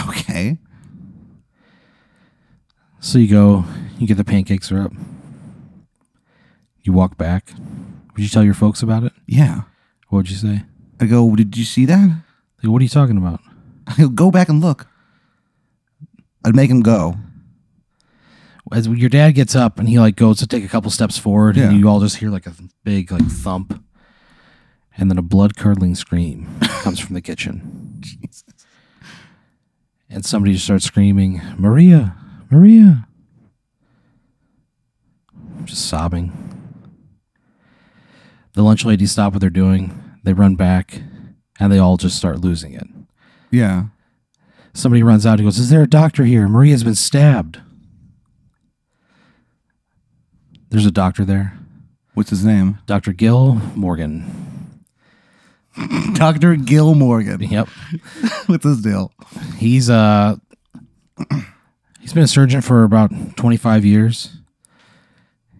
Okay. 0.08 0.58
So 3.06 3.18
you 3.18 3.28
go, 3.28 3.64
you 4.00 4.08
get 4.08 4.16
the 4.16 4.24
pancakes 4.24 4.72
are 4.72 4.82
up. 4.82 4.92
You 6.82 6.92
walk 6.92 7.16
back. 7.16 7.52
Would 8.12 8.20
you 8.24 8.28
tell 8.28 8.42
your 8.42 8.52
folks 8.52 8.82
about 8.82 9.04
it? 9.04 9.12
Yeah. 9.28 9.60
What 10.08 10.16
would 10.16 10.30
you 10.30 10.34
say? 10.34 10.64
I 11.00 11.06
go, 11.06 11.36
did 11.36 11.56
you 11.56 11.64
see 11.64 11.84
that? 11.84 12.24
Like, 12.60 12.72
what 12.72 12.80
are 12.80 12.82
you 12.82 12.88
talking 12.88 13.16
about? 13.16 13.38
I 13.86 14.08
go, 14.12 14.32
back 14.32 14.48
and 14.48 14.60
look. 14.60 14.88
I'd 16.44 16.56
make 16.56 16.68
him 16.68 16.80
go. 16.80 17.14
As 18.72 18.88
your 18.88 19.08
dad 19.08 19.36
gets 19.36 19.54
up 19.54 19.78
and 19.78 19.88
he 19.88 20.00
like 20.00 20.16
goes 20.16 20.40
to 20.40 20.46
take 20.48 20.64
a 20.64 20.68
couple 20.68 20.90
steps 20.90 21.16
forward, 21.16 21.56
and 21.56 21.78
you 21.78 21.88
all 21.88 22.00
just 22.00 22.16
hear 22.16 22.30
like 22.30 22.48
a 22.48 22.54
big 22.82 23.12
like 23.12 23.26
thump, 23.26 23.84
and 24.96 25.08
then 25.08 25.16
a 25.16 25.22
blood 25.22 25.56
curdling 25.56 25.94
scream 25.94 26.58
comes 26.82 26.98
from 26.98 27.14
the 27.14 27.20
kitchen, 27.20 28.02
and 30.10 30.26
somebody 30.26 30.54
just 30.54 30.64
starts 30.64 30.86
screaming, 30.86 31.40
"Maria, 31.56 32.16
Maria!" 32.50 33.06
Just 35.64 35.86
sobbing. 35.88 36.32
The 38.52 38.62
lunch 38.62 38.84
ladies 38.84 39.12
stop 39.12 39.32
what 39.32 39.40
they're 39.40 39.50
doing. 39.50 40.02
They 40.22 40.32
run 40.32 40.54
back, 40.54 41.02
and 41.60 41.70
they 41.72 41.78
all 41.78 41.96
just 41.96 42.16
start 42.16 42.40
losing 42.40 42.72
it. 42.72 42.86
Yeah. 43.50 43.86
Somebody 44.72 45.02
runs 45.02 45.26
out 45.26 45.38
and 45.38 45.46
goes, 45.46 45.58
Is 45.58 45.70
there 45.70 45.82
a 45.82 45.88
doctor 45.88 46.24
here? 46.24 46.48
Maria's 46.48 46.84
been 46.84 46.94
stabbed. 46.94 47.60
There's 50.70 50.86
a 50.86 50.90
doctor 50.90 51.24
there. 51.24 51.58
What's 52.14 52.30
his 52.30 52.44
name? 52.44 52.78
Dr. 52.86 53.12
Gil 53.12 53.54
Morgan. 53.74 54.80
Dr. 56.14 56.56
Gil 56.56 56.94
Morgan. 56.94 57.40
Yep. 57.42 57.68
What's 58.46 58.64
his 58.64 58.82
deal? 58.82 59.12
He's 59.56 59.88
uh 59.90 60.36
he's 62.06 62.12
been 62.12 62.22
a 62.22 62.28
surgeon 62.28 62.60
for 62.60 62.84
about 62.84 63.10
25 63.36 63.84
years. 63.84 64.36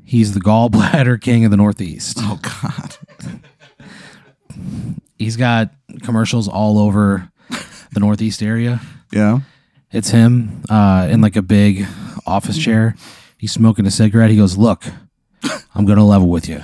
He's 0.05 0.33
the 0.33 0.39
gallbladder 0.39 1.21
king 1.21 1.45
of 1.45 1.51
the 1.51 1.57
Northeast. 1.57 2.19
Oh, 2.21 2.39
God. 2.41 2.97
He's 5.19 5.37
got 5.37 5.73
commercials 6.05 6.47
all 6.47 6.79
over 6.79 7.33
the 7.93 7.99
Northeast 7.99 8.45
area. 8.45 8.81
Yeah. 9.11 9.41
It's 9.91 10.11
him 10.11 10.63
uh, 10.71 11.09
in 11.11 11.21
like 11.21 11.35
a 11.35 11.43
big 11.43 11.85
office 12.29 12.57
chair. 12.57 12.95
He's 13.37 13.51
smoking 13.51 13.85
a 13.85 13.91
cigarette. 13.91 14.31
He 14.31 14.37
goes, 14.37 14.57
Look, 14.57 14.85
I'm 15.75 15.85
going 15.85 15.99
to 15.99 16.05
level 16.05 16.29
with 16.29 16.49
you. 16.49 16.61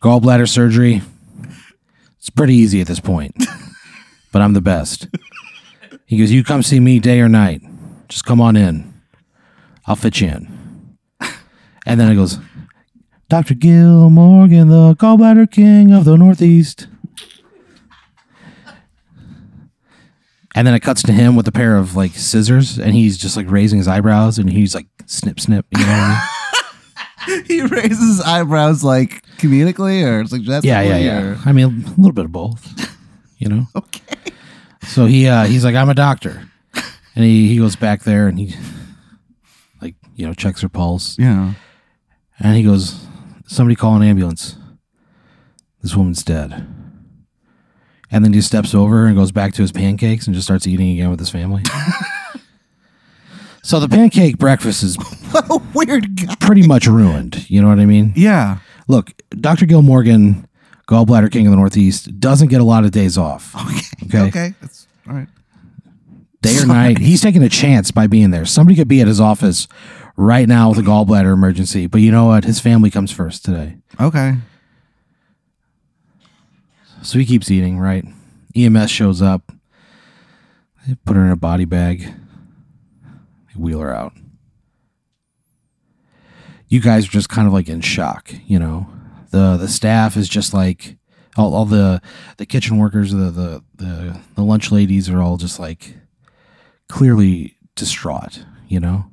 Gallbladder 0.00 0.48
surgery, 0.48 1.02
it's 2.18 2.30
pretty 2.30 2.54
easy 2.54 2.80
at 2.80 2.86
this 2.86 3.00
point, 3.00 3.34
but 4.30 4.42
I'm 4.42 4.52
the 4.52 4.60
best. 4.60 5.08
He 6.06 6.18
goes, 6.18 6.30
You 6.30 6.44
come 6.44 6.62
see 6.62 6.78
me 6.78 7.00
day 7.00 7.20
or 7.20 7.28
night. 7.28 7.62
Just 8.10 8.26
come 8.26 8.40
on 8.42 8.56
in. 8.56 8.92
I'll 9.86 9.96
fit 9.96 10.20
you 10.20 10.28
in. 10.28 10.96
And 11.86 11.98
then 11.98 12.12
it 12.12 12.16
goes, 12.16 12.38
Dr. 13.30 13.54
Gil 13.54 14.10
Morgan, 14.10 14.68
the 14.68 14.94
gallbladder 14.96 15.50
king 15.50 15.92
of 15.92 16.04
the 16.04 16.16
Northeast. 16.18 16.88
And 20.54 20.66
then 20.66 20.74
it 20.74 20.80
cuts 20.80 21.02
to 21.04 21.12
him 21.12 21.36
with 21.36 21.46
a 21.48 21.52
pair 21.52 21.76
of 21.76 21.94
like 21.96 22.12
scissors, 22.12 22.78
and 22.78 22.92
he's 22.92 23.16
just 23.16 23.36
like 23.36 23.48
raising 23.50 23.78
his 23.78 23.86
eyebrows, 23.88 24.36
and 24.38 24.50
he's 24.50 24.74
like 24.74 24.86
snip, 25.06 25.38
snip. 25.38 25.64
You 25.70 25.78
know 25.80 25.86
what 25.86 25.94
I 25.94 26.08
mean? 26.08 26.18
He 27.46 27.60
raises 27.62 27.98
his 28.16 28.20
eyebrows 28.22 28.82
like 28.82 29.22
comedically 29.36 30.02
or 30.04 30.26
suggestively? 30.26 30.68
Yeah, 30.70 30.80
yeah, 30.80 30.96
yeah. 30.98 31.20
or- 31.22 31.38
I 31.44 31.52
mean, 31.52 31.84
a 31.86 31.90
little 32.00 32.12
bit 32.12 32.24
of 32.24 32.32
both. 32.32 32.90
You 33.38 33.48
know. 33.48 33.66
Okay. 33.76 34.16
So 34.88 35.06
he 35.06 35.28
uh, 35.28 35.44
he's 35.44 35.64
like, 35.64 35.74
I'm 35.76 35.90
a 35.90 35.94
doctor, 35.94 36.49
and 37.20 37.28
he 37.28 37.48
he 37.48 37.58
goes 37.58 37.76
back 37.76 38.04
there 38.04 38.28
and 38.28 38.38
he 38.38 38.54
like 39.82 39.94
you 40.16 40.26
know 40.26 40.32
checks 40.32 40.62
her 40.62 40.68
pulse, 40.70 41.18
Yeah. 41.18 41.52
and 42.38 42.56
he 42.56 42.62
goes, 42.62 43.06
somebody 43.46 43.76
call 43.76 43.94
an 43.96 44.02
ambulance. 44.02 44.56
This 45.82 45.94
woman's 45.94 46.22
dead. 46.22 46.66
And 48.10 48.24
then 48.24 48.32
he 48.32 48.40
steps 48.40 48.74
over 48.74 49.06
and 49.06 49.14
goes 49.16 49.32
back 49.32 49.52
to 49.54 49.62
his 49.62 49.70
pancakes 49.72 50.26
and 50.26 50.34
just 50.34 50.46
starts 50.46 50.66
eating 50.66 50.90
again 50.92 51.10
with 51.10 51.20
his 51.20 51.30
family. 51.30 51.62
so 53.62 53.78
the 53.80 53.88
pancake 53.88 54.36
breakfast 54.38 54.82
is 54.82 54.96
What 55.30 55.46
a 55.50 55.62
weird 55.74 56.16
guy. 56.16 56.34
pretty 56.40 56.66
much 56.66 56.86
ruined. 56.86 57.48
You 57.48 57.62
know 57.62 57.68
what 57.68 57.78
I 57.78 57.86
mean? 57.86 58.12
Yeah. 58.16 58.58
Look, 58.88 59.12
Dr. 59.30 59.64
Gil 59.66 59.82
Morgan, 59.82 60.48
gallbladder 60.88 61.30
king 61.30 61.46
of 61.46 61.52
the 61.52 61.56
Northeast, 61.56 62.18
doesn't 62.18 62.48
get 62.48 62.60
a 62.60 62.64
lot 62.64 62.84
of 62.84 62.90
days 62.90 63.16
off. 63.16 63.54
Okay. 63.54 63.86
Okay. 64.06 64.28
Okay. 64.28 64.54
That's 64.60 64.86
all 65.08 65.14
right. 65.14 65.28
Day 66.42 66.58
or 66.58 66.66
night. 66.66 66.98
He's 66.98 67.20
taking 67.20 67.42
a 67.42 67.48
chance 67.48 67.90
by 67.90 68.06
being 68.06 68.30
there. 68.30 68.46
Somebody 68.46 68.76
could 68.76 68.88
be 68.88 69.00
at 69.00 69.06
his 69.06 69.20
office 69.20 69.68
right 70.16 70.48
now 70.48 70.70
with 70.70 70.78
a 70.78 70.82
gallbladder 70.82 71.32
emergency, 71.32 71.86
but 71.86 72.00
you 72.00 72.10
know 72.10 72.26
what? 72.26 72.44
His 72.44 72.60
family 72.60 72.90
comes 72.90 73.12
first 73.12 73.44
today. 73.44 73.76
Okay. 74.00 74.36
So 77.02 77.18
he 77.18 77.24
keeps 77.24 77.50
eating, 77.50 77.78
right? 77.78 78.04
EMS 78.54 78.90
shows 78.90 79.22
up. 79.22 79.52
They 80.86 80.94
put 81.04 81.16
her 81.16 81.24
in 81.24 81.30
a 81.30 81.36
body 81.36 81.64
bag. 81.64 82.00
They 82.02 83.60
wheel 83.60 83.80
her 83.80 83.94
out. 83.94 84.12
You 86.68 86.80
guys 86.80 87.06
are 87.06 87.10
just 87.10 87.28
kind 87.28 87.46
of 87.46 87.52
like 87.52 87.68
in 87.68 87.80
shock, 87.80 88.32
you 88.46 88.58
know. 88.58 88.86
The 89.30 89.56
the 89.56 89.68
staff 89.68 90.16
is 90.16 90.28
just 90.28 90.54
like 90.54 90.96
all, 91.36 91.54
all 91.54 91.64
the 91.64 92.00
the 92.36 92.46
kitchen 92.46 92.78
workers, 92.78 93.12
the, 93.12 93.30
the 93.30 93.62
the 93.74 94.20
the 94.34 94.42
lunch 94.42 94.70
ladies 94.72 95.08
are 95.08 95.20
all 95.20 95.36
just 95.36 95.58
like 95.58 95.96
clearly 96.90 97.56
distraught, 97.74 98.44
you 98.68 98.80
know. 98.80 99.06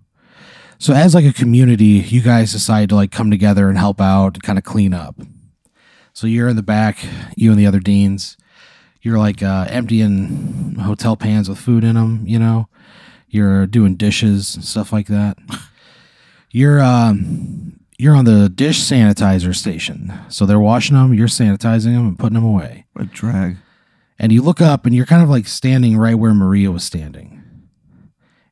So 0.80 0.94
as 0.94 1.16
like 1.16 1.26
a 1.26 1.34
community, 1.34 2.06
you 2.08 2.22
guys 2.22 2.52
decide 2.52 2.90
to 2.90 2.96
like 2.96 3.12
come 3.12 3.32
together 3.32 3.70
and 3.70 3.78
help 3.78 4.00
out 4.02 4.36
and 4.36 4.44
kind 4.44 4.58
of 4.60 4.64
clean 4.64 4.94
up. 4.94 5.16
So 6.14 6.28
you're 6.28 6.50
in 6.50 6.56
the 6.56 6.64
back, 6.64 7.00
you 7.36 7.52
and 7.52 7.60
the 7.60 7.66
other 7.66 7.80
deans. 7.80 8.38
You're 9.02 9.18
like 9.18 9.42
uh, 9.42 9.68
emptying 9.70 10.76
hotel 10.76 11.16
pans 11.16 11.48
with 11.48 11.60
food 11.60 11.84
in 11.84 11.96
them, 11.96 12.24
you 12.26 12.40
know. 12.40 12.68
You're 13.30 13.68
doing 13.68 13.96
dishes 13.96 14.56
and 14.56 14.64
stuff 14.64 14.92
like 14.92 15.08
that. 15.08 15.38
You're 16.52 16.82
um, 16.82 17.80
you're 17.98 18.16
on 18.16 18.26
the 18.26 18.50
dish 18.50 18.80
sanitizer 18.80 19.56
station, 19.56 20.14
so 20.30 20.46
they're 20.46 20.60
washing 20.60 20.96
them. 20.96 21.14
You're 21.14 21.28
sanitizing 21.28 21.94
them 21.94 22.08
and 22.08 22.20
putting 22.20 22.36
them 22.36 22.44
away. 22.44 22.86
What 22.94 23.06
a 23.06 23.08
drag. 23.08 23.58
And 24.18 24.32
you 24.32 24.42
look 24.42 24.62
up, 24.62 24.86
and 24.86 24.96
you're 24.96 25.06
kind 25.06 25.24
of 25.24 25.30
like 25.30 25.48
standing 25.48 25.98
right 25.98 26.16
where 26.16 26.34
Maria 26.34 26.72
was 26.72 26.84
standing. 26.84 27.44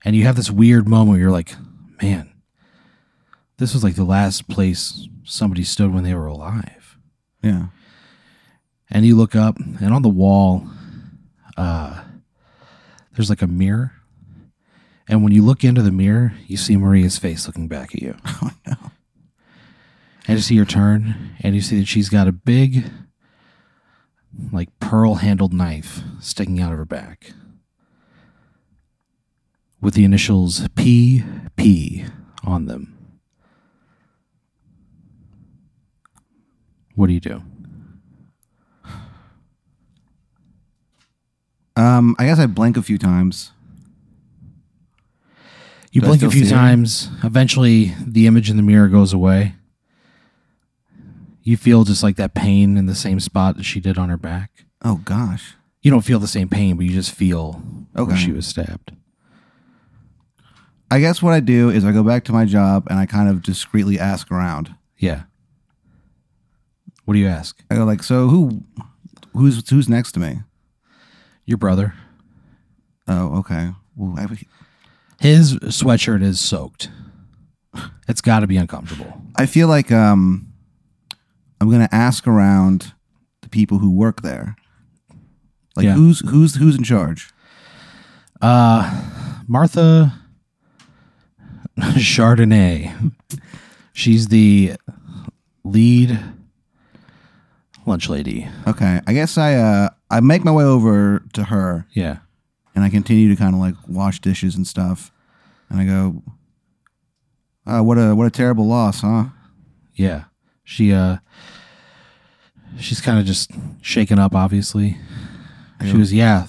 And 0.05 0.15
you 0.15 0.23
have 0.23 0.35
this 0.35 0.51
weird 0.51 0.87
moment 0.87 1.09
where 1.11 1.19
you're 1.19 1.31
like, 1.31 1.55
man, 2.01 2.31
this 3.57 3.73
was 3.73 3.83
like 3.83 3.95
the 3.95 4.03
last 4.03 4.47
place 4.47 5.07
somebody 5.23 5.63
stood 5.63 5.91
when 5.93 6.03
they 6.03 6.13
were 6.13 6.27
alive 6.27 6.97
Yeah. 7.41 7.67
and 8.91 9.03
you 9.05 9.15
look 9.15 9.35
up 9.35 9.57
and 9.57 9.91
on 9.93 10.03
the 10.03 10.09
wall 10.09 10.67
uh 11.57 12.03
there's 13.13 13.29
like 13.31 13.41
a 13.41 13.47
mirror 13.47 13.93
and 15.07 15.23
when 15.23 15.31
you 15.33 15.41
look 15.43 15.63
into 15.63 15.81
the 15.81 15.91
mirror 15.91 16.33
you 16.45 16.57
see 16.57 16.77
maria's 16.77 17.17
face 17.17 17.47
looking 17.47 17.67
back 17.67 17.95
at 17.95 18.01
you 18.03 18.15
Oh 18.25 18.51
no. 18.67 18.75
and 20.27 20.37
you 20.37 20.41
see 20.43 20.57
her 20.57 20.65
turn 20.65 21.31
and 21.39 21.55
you 21.55 21.61
see 21.61 21.79
that 21.79 21.87
she's 21.87 22.09
got 22.09 22.27
a 22.27 22.31
big 22.31 22.83
like 24.51 24.69
pearl 24.79 25.15
handled 25.15 25.53
knife 25.53 26.01
sticking 26.19 26.59
out 26.61 26.71
of 26.71 26.77
her 26.77 26.85
back 26.85 27.31
with 29.81 29.93
the 29.93 30.03
initials 30.03 30.67
pp 30.69 32.09
on 32.43 32.65
them 32.65 32.91
what 36.95 37.07
do 37.07 37.13
you 37.13 37.19
do 37.19 37.41
Um, 41.77 42.15
I 42.17 42.25
guess 42.25 42.39
I 42.39 42.45
blink 42.45 42.77
a 42.77 42.81
few 42.81 42.97
times. 42.97 43.51
You 45.91 45.99
Do 45.99 46.07
I 46.07 46.09
blink 46.11 46.21
a 46.21 46.25
still 46.27 46.31
few 46.31 46.45
see 46.45 46.51
her? 46.51 46.55
times. 46.57 47.09
Eventually, 47.21 47.93
the 47.99 48.27
image 48.27 48.49
in 48.49 48.55
the 48.55 48.63
mirror 48.63 48.87
goes 48.87 49.11
away. 49.11 49.55
You 51.43 51.57
feel 51.57 51.83
just 51.83 52.01
like 52.01 52.15
that 52.15 52.33
pain 52.33 52.77
in 52.77 52.85
the 52.85 52.95
same 52.95 53.19
spot 53.19 53.57
that 53.57 53.63
she 53.63 53.81
did 53.81 53.97
on 53.97 54.07
her 54.07 54.15
back. 54.17 54.51
Oh 54.85 55.01
gosh. 55.03 55.55
You 55.81 55.91
don't 55.91 56.01
feel 56.05 56.19
the 56.19 56.27
same 56.27 56.47
pain, 56.47 56.77
but 56.77 56.85
you 56.85 56.93
just 56.93 57.11
feel 57.11 57.61
where 57.91 58.05
Okay. 58.05 58.15
she 58.15 58.31
was 58.31 58.47
stabbed. 58.47 58.93
I 60.95 60.99
guess 61.01 61.21
what 61.21 61.33
I 61.33 61.41
do 61.41 61.69
is 61.69 61.83
I 61.83 61.91
go 61.91 62.03
back 62.03 62.23
to 62.23 62.31
my 62.31 62.45
job 62.45 62.87
and 62.89 62.97
I 62.97 63.05
kind 63.05 63.27
of 63.27 63.41
discreetly 63.43 63.99
ask 63.99 64.31
around. 64.31 64.73
Yeah. 64.97 65.23
What 67.03 67.15
do 67.15 67.19
you 67.19 67.27
ask? 67.27 67.61
I 67.69 67.75
go 67.75 67.83
like, 67.83 68.01
so 68.01 68.29
who, 68.29 68.63
who's 69.33 69.69
who's 69.69 69.89
next 69.89 70.13
to 70.13 70.21
me? 70.21 70.39
Your 71.45 71.57
brother. 71.57 71.95
Oh, 73.09 73.39
okay. 73.39 73.71
Well, 73.97 74.15
I, 74.17 74.37
His 75.19 75.55
sweatshirt 75.55 76.23
is 76.23 76.39
soaked. 76.39 76.89
It's 78.07 78.21
got 78.21 78.39
to 78.39 78.47
be 78.47 78.55
uncomfortable. 78.55 79.21
I 79.35 79.47
feel 79.47 79.67
like 79.67 79.91
um, 79.91 80.47
I'm 81.59 81.69
gonna 81.69 81.89
ask 81.91 82.25
around 82.25 82.93
the 83.41 83.49
people 83.49 83.79
who 83.79 83.91
work 83.91 84.21
there. 84.21 84.55
Like 85.75 85.87
Yeah. 85.87 85.95
who's 85.95 86.21
who's 86.21 86.55
who's 86.55 86.77
in 86.77 86.85
charge? 86.85 87.31
Uh, 88.41 89.43
Martha 89.45 90.21
Chardonnay. 91.79 93.11
She's 93.93 94.27
the 94.29 94.73
lead 95.63 96.19
lunch 97.85 98.09
lady. 98.09 98.47
Okay, 98.67 99.01
I 99.05 99.13
guess 99.13 99.37
I 99.37 99.55
uh 99.55 99.89
I 100.09 100.19
make 100.19 100.43
my 100.43 100.51
way 100.51 100.63
over 100.63 101.23
to 101.33 101.45
her 101.45 101.85
Yeah. 101.93 102.17
and 102.75 102.83
I 102.83 102.89
continue 102.89 103.29
to 103.29 103.35
kind 103.35 103.53
of 103.55 103.59
like 103.61 103.75
wash 103.87 104.19
dishes 104.21 104.55
and 104.55 104.65
stuff, 104.67 105.11
and 105.69 105.79
I 105.79 105.85
go, 105.85 106.23
uh, 107.65 107.81
"What 107.81 107.97
a 107.97 108.13
what 108.15 108.27
a 108.27 108.31
terrible 108.31 108.67
loss, 108.67 109.01
huh?" 109.01 109.25
Yeah. 109.95 110.25
She 110.63 110.93
uh 110.93 111.17
she's 112.79 113.01
kind 113.01 113.19
of 113.19 113.25
just 113.25 113.51
shaken 113.81 114.19
up 114.19 114.33
obviously. 114.35 114.97
She 115.85 115.91
goes, 115.93 116.13
"Yeah. 116.13 116.47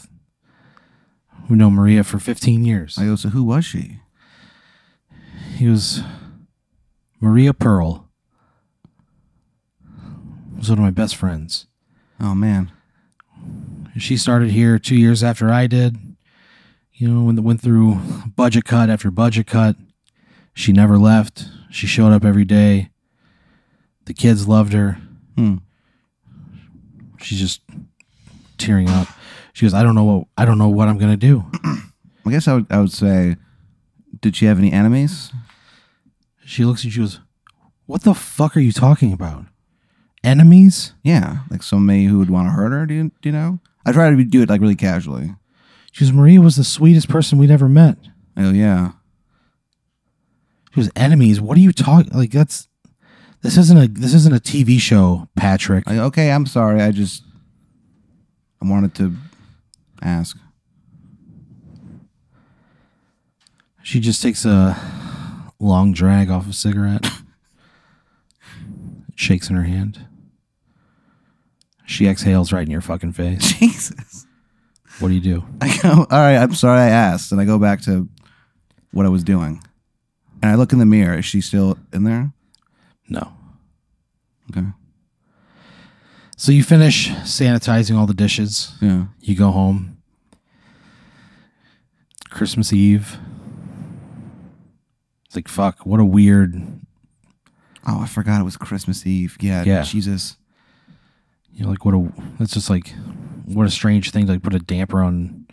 We 1.48 1.56
know 1.56 1.70
Maria 1.70 2.02
for 2.04 2.18
15 2.18 2.64
years." 2.64 2.96
I 2.98 3.04
go, 3.04 3.16
"So 3.16 3.28
who 3.30 3.42
was 3.44 3.64
she?" 3.64 4.00
He 5.56 5.68
was 5.68 6.02
Maria 7.18 7.54
Pearl. 7.54 8.10
Was 10.58 10.68
one 10.68 10.78
of 10.78 10.84
my 10.84 10.90
best 10.90 11.16
friends. 11.16 11.66
Oh 12.20 12.34
man, 12.34 12.70
She 13.96 14.18
started 14.18 14.50
here 14.50 14.78
two 14.78 14.96
years 14.96 15.24
after 15.24 15.50
I 15.50 15.66
did. 15.66 15.96
You 16.92 17.08
know, 17.08 17.22
when 17.22 17.42
went 17.42 17.62
through 17.62 17.94
budget 18.36 18.66
cut 18.66 18.90
after 18.90 19.10
budget 19.10 19.46
cut. 19.46 19.76
She 20.52 20.72
never 20.72 20.98
left. 20.98 21.46
She 21.70 21.86
showed 21.86 22.12
up 22.12 22.24
every 22.24 22.44
day. 22.44 22.90
The 24.04 24.14
kids 24.14 24.46
loved 24.46 24.74
her. 24.74 24.98
Hmm. 25.36 25.56
She's 27.18 27.40
just 27.40 27.62
tearing 28.58 28.90
up. 28.90 29.08
She 29.54 29.64
goes, 29.64 29.72
I 29.72 29.82
don't 29.82 29.94
know 29.94 30.04
what 30.04 30.26
I 30.36 30.44
don't 30.44 30.58
know 30.58 30.68
what 30.68 30.88
I'm 30.88 30.98
gonna 30.98 31.16
do. 31.16 31.46
I 32.26 32.30
guess 32.30 32.46
I 32.46 32.54
would 32.54 32.66
I 32.70 32.78
would 32.78 32.92
say, 32.92 33.36
did 34.20 34.36
she 34.36 34.44
have 34.44 34.58
any 34.58 34.70
enemies? 34.70 35.32
She 36.46 36.64
looks 36.64 36.82
at 36.82 36.84
you. 36.84 36.90
She 36.92 37.00
goes, 37.00 37.20
"What 37.86 38.02
the 38.04 38.14
fuck 38.14 38.56
are 38.56 38.60
you 38.60 38.70
talking 38.70 39.12
about? 39.12 39.46
Enemies?" 40.22 40.92
Yeah, 41.02 41.40
like 41.50 41.64
somebody 41.64 42.04
who 42.04 42.18
would 42.18 42.30
want 42.30 42.46
to 42.46 42.52
hurt 42.52 42.70
her. 42.70 42.86
Do 42.86 42.94
you 42.94 43.10
do 43.20 43.28
you 43.28 43.32
know? 43.32 43.58
I 43.84 43.90
try 43.90 44.08
to 44.08 44.24
do 44.24 44.42
it 44.42 44.48
like 44.48 44.60
really 44.60 44.76
casually. 44.76 45.34
She 45.90 46.04
goes, 46.04 46.12
"Maria 46.12 46.40
was 46.40 46.54
the 46.54 46.62
sweetest 46.62 47.08
person 47.08 47.36
we'd 47.36 47.50
ever 47.50 47.68
met." 47.68 47.98
Go, 48.36 48.50
"Yeah." 48.50 48.92
She 50.70 50.82
goes, 50.82 50.90
"Enemies? 50.94 51.40
What 51.40 51.58
are 51.58 51.60
you 51.60 51.72
talking? 51.72 52.12
Like 52.12 52.30
that's 52.30 52.68
this 53.42 53.56
isn't 53.56 53.78
a 53.78 53.88
this 53.88 54.14
isn't 54.14 54.34
a 54.34 54.40
TV 54.40 54.80
show, 54.80 55.28
Patrick." 55.34 55.88
Okay, 55.88 56.30
I'm 56.30 56.46
sorry. 56.46 56.80
I 56.80 56.92
just 56.92 57.24
I 58.62 58.68
wanted 58.68 58.94
to 58.94 59.16
ask. 60.00 60.38
She 63.82 63.98
just 63.98 64.22
takes 64.22 64.44
a 64.44 64.74
long 65.58 65.92
drag 65.92 66.30
off 66.30 66.48
a 66.48 66.52
cigarette, 66.52 67.06
shakes 69.14 69.48
in 69.48 69.56
her 69.56 69.62
hand. 69.64 70.06
She 71.86 72.08
exhales 72.08 72.52
right 72.52 72.64
in 72.64 72.70
your 72.70 72.80
fucking 72.80 73.12
face. 73.12 73.52
Jesus. 73.58 74.26
What 74.98 75.08
do 75.08 75.14
you 75.14 75.20
do? 75.20 75.44
I 75.60 75.78
go, 75.82 75.90
all 76.10 76.18
right, 76.18 76.36
I'm 76.36 76.54
sorry 76.54 76.80
I 76.80 76.88
asked. 76.88 77.30
And 77.30 77.40
I 77.40 77.44
go 77.44 77.58
back 77.58 77.82
to 77.82 78.08
what 78.92 79.06
I 79.06 79.08
was 79.08 79.22
doing. 79.22 79.62
And 80.42 80.50
I 80.50 80.54
look 80.54 80.72
in 80.72 80.78
the 80.78 80.86
mirror. 80.86 81.18
Is 81.18 81.24
she 81.24 81.40
still 81.40 81.78
in 81.92 82.04
there? 82.04 82.32
No. 83.08 83.32
Okay. 84.50 84.66
So 86.36 86.52
you 86.52 86.62
finish 86.62 87.10
sanitizing 87.10 87.96
all 87.96 88.06
the 88.06 88.14
dishes. 88.14 88.74
Yeah. 88.80 89.06
You 89.20 89.36
go 89.36 89.50
home. 89.50 89.98
Christmas 92.30 92.72
Eve. 92.72 93.18
Like 95.36 95.48
fuck. 95.48 95.86
What 95.86 96.00
a 96.00 96.04
weird. 96.04 96.54
Oh, 97.86 98.00
I 98.00 98.06
forgot 98.06 98.40
it 98.40 98.44
was 98.44 98.56
Christmas 98.56 99.06
Eve. 99.06 99.36
Yeah. 99.40 99.62
Yeah. 99.64 99.82
Jesus. 99.82 100.36
You 101.52 101.64
know, 101.64 101.70
like 101.70 101.84
what 101.84 101.94
a. 101.94 102.12
It's 102.40 102.54
just 102.54 102.70
like, 102.70 102.92
what 103.44 103.66
a 103.66 103.70
strange 103.70 104.10
thing 104.10 104.26
to 104.26 104.32
like 104.32 104.42
put 104.42 104.54
a 104.54 104.58
damper 104.58 105.00
on. 105.00 105.46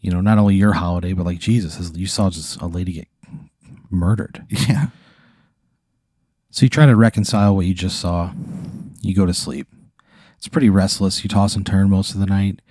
You 0.00 0.10
know, 0.12 0.20
not 0.20 0.38
only 0.38 0.54
your 0.54 0.72
holiday, 0.72 1.12
but 1.12 1.26
like 1.26 1.38
Jesus, 1.38 1.90
you 1.94 2.06
saw 2.06 2.30
just 2.30 2.60
a 2.60 2.66
lady 2.66 2.92
get 2.92 3.08
murdered. 3.90 4.44
Yeah. 4.68 4.88
So 6.50 6.64
you 6.64 6.70
try 6.70 6.86
to 6.86 6.96
reconcile 6.96 7.54
what 7.54 7.66
you 7.66 7.74
just 7.74 8.00
saw. 8.00 8.32
You 9.02 9.14
go 9.14 9.26
to 9.26 9.34
sleep. 9.34 9.68
It's 10.38 10.48
pretty 10.48 10.70
restless. 10.70 11.22
You 11.22 11.28
toss 11.28 11.54
and 11.54 11.64
turn 11.64 11.90
most 11.90 12.14
of 12.14 12.20
the 12.20 12.26
night. 12.26 12.62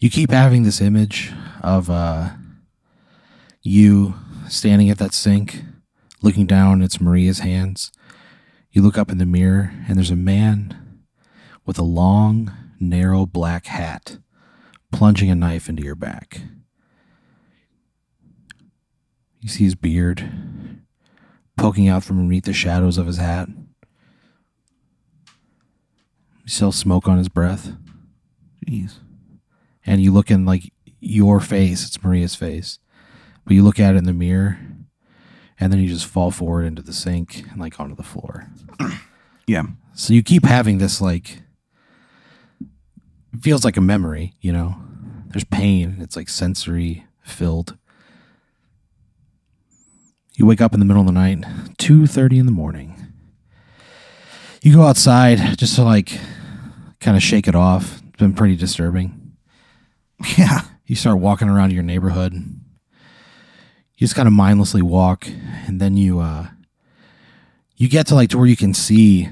You 0.00 0.10
keep 0.10 0.30
having 0.30 0.62
this 0.62 0.80
image 0.80 1.32
of 1.62 1.90
uh, 1.90 2.30
you 3.62 4.14
standing 4.50 4.90
at 4.90 4.98
that 4.98 5.14
sink, 5.14 5.62
looking 6.22 6.44
down. 6.44 6.82
It's 6.82 7.00
Maria's 7.00 7.38
hands. 7.38 7.92
You 8.72 8.82
look 8.82 8.98
up 8.98 9.10
in 9.10 9.18
the 9.18 9.26
mirror, 9.26 9.72
and 9.88 9.96
there's 9.96 10.10
a 10.10 10.16
man 10.16 11.04
with 11.64 11.78
a 11.78 11.84
long, 11.84 12.52
narrow 12.78 13.26
black 13.26 13.66
hat 13.66 14.18
plunging 14.92 15.30
a 15.30 15.34
knife 15.34 15.68
into 15.68 15.84
your 15.84 15.94
back. 15.94 16.42
You 19.40 19.48
see 19.48 19.64
his 19.64 19.74
beard 19.74 20.30
poking 21.56 21.88
out 21.88 22.04
from 22.04 22.26
beneath 22.26 22.44
the 22.44 22.52
shadows 22.52 22.98
of 22.98 23.06
his 23.06 23.18
hat. 23.18 23.48
You 26.44 26.48
still 26.48 26.72
smoke 26.72 27.06
on 27.08 27.18
his 27.18 27.28
breath. 27.28 27.72
Jeez. 28.66 28.98
And 29.86 30.02
you 30.02 30.12
look 30.12 30.30
in 30.30 30.44
like 30.44 30.72
your 31.00 31.40
face, 31.40 31.86
it's 31.86 32.02
Maria's 32.02 32.34
face. 32.34 32.78
But 33.44 33.54
you 33.54 33.62
look 33.62 33.80
at 33.80 33.94
it 33.94 33.98
in 33.98 34.04
the 34.04 34.12
mirror 34.12 34.58
and 35.58 35.72
then 35.72 35.80
you 35.80 35.88
just 35.88 36.06
fall 36.06 36.30
forward 36.30 36.64
into 36.64 36.82
the 36.82 36.92
sink 36.92 37.44
and 37.50 37.60
like 37.60 37.78
onto 37.78 37.94
the 37.94 38.02
floor. 38.02 38.48
Yeah. 39.46 39.64
So 39.94 40.14
you 40.14 40.22
keep 40.22 40.44
having 40.44 40.78
this 40.78 41.00
like 41.00 41.42
feels 43.40 43.64
like 43.64 43.76
a 43.76 43.80
memory, 43.80 44.34
you 44.40 44.52
know. 44.52 44.76
There's 45.26 45.42
pain, 45.42 45.96
it's 46.00 46.14
like 46.14 46.28
sensory 46.28 47.06
filled. 47.24 47.76
You 50.36 50.46
wake 50.46 50.60
up 50.60 50.72
in 50.72 50.78
the 50.78 50.86
middle 50.86 51.00
of 51.00 51.06
the 51.08 51.12
night, 51.12 51.40
2:30 51.78 52.38
in 52.38 52.46
the 52.46 52.52
morning. 52.52 52.94
You 54.62 54.72
go 54.72 54.82
outside 54.84 55.58
just 55.58 55.74
to 55.74 55.82
like 55.82 56.18
kind 57.00 57.16
of 57.16 57.22
shake 57.22 57.48
it 57.48 57.56
off. 57.56 58.02
It's 58.08 58.18
been 58.18 58.34
pretty 58.34 58.54
disturbing. 58.54 59.32
Yeah. 60.38 60.60
You 60.86 60.94
start 60.94 61.18
walking 61.18 61.48
around 61.48 61.72
your 61.72 61.82
neighborhood. 61.82 62.34
You 64.00 64.06
just 64.06 64.16
kind 64.16 64.26
of 64.26 64.32
mindlessly 64.32 64.80
walk 64.80 65.28
and 65.66 65.78
then 65.78 65.94
you 65.94 66.20
uh 66.20 66.46
you 67.76 67.86
get 67.86 68.06
to 68.06 68.14
like 68.14 68.30
to 68.30 68.38
where 68.38 68.46
you 68.46 68.56
can 68.56 68.72
see 68.72 69.28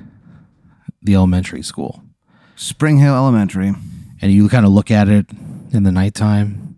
the 1.01 1.15
elementary 1.15 1.63
school. 1.63 2.03
Spring 2.55 2.99
Hill 2.99 3.15
Elementary. 3.15 3.73
and 4.21 4.31
you 4.31 4.47
kind 4.51 4.67
of 4.67 4.73
look 4.73 4.91
at 4.91 5.09
it 5.09 5.27
in 5.73 5.85
the 5.85 5.91
nighttime 5.91 6.77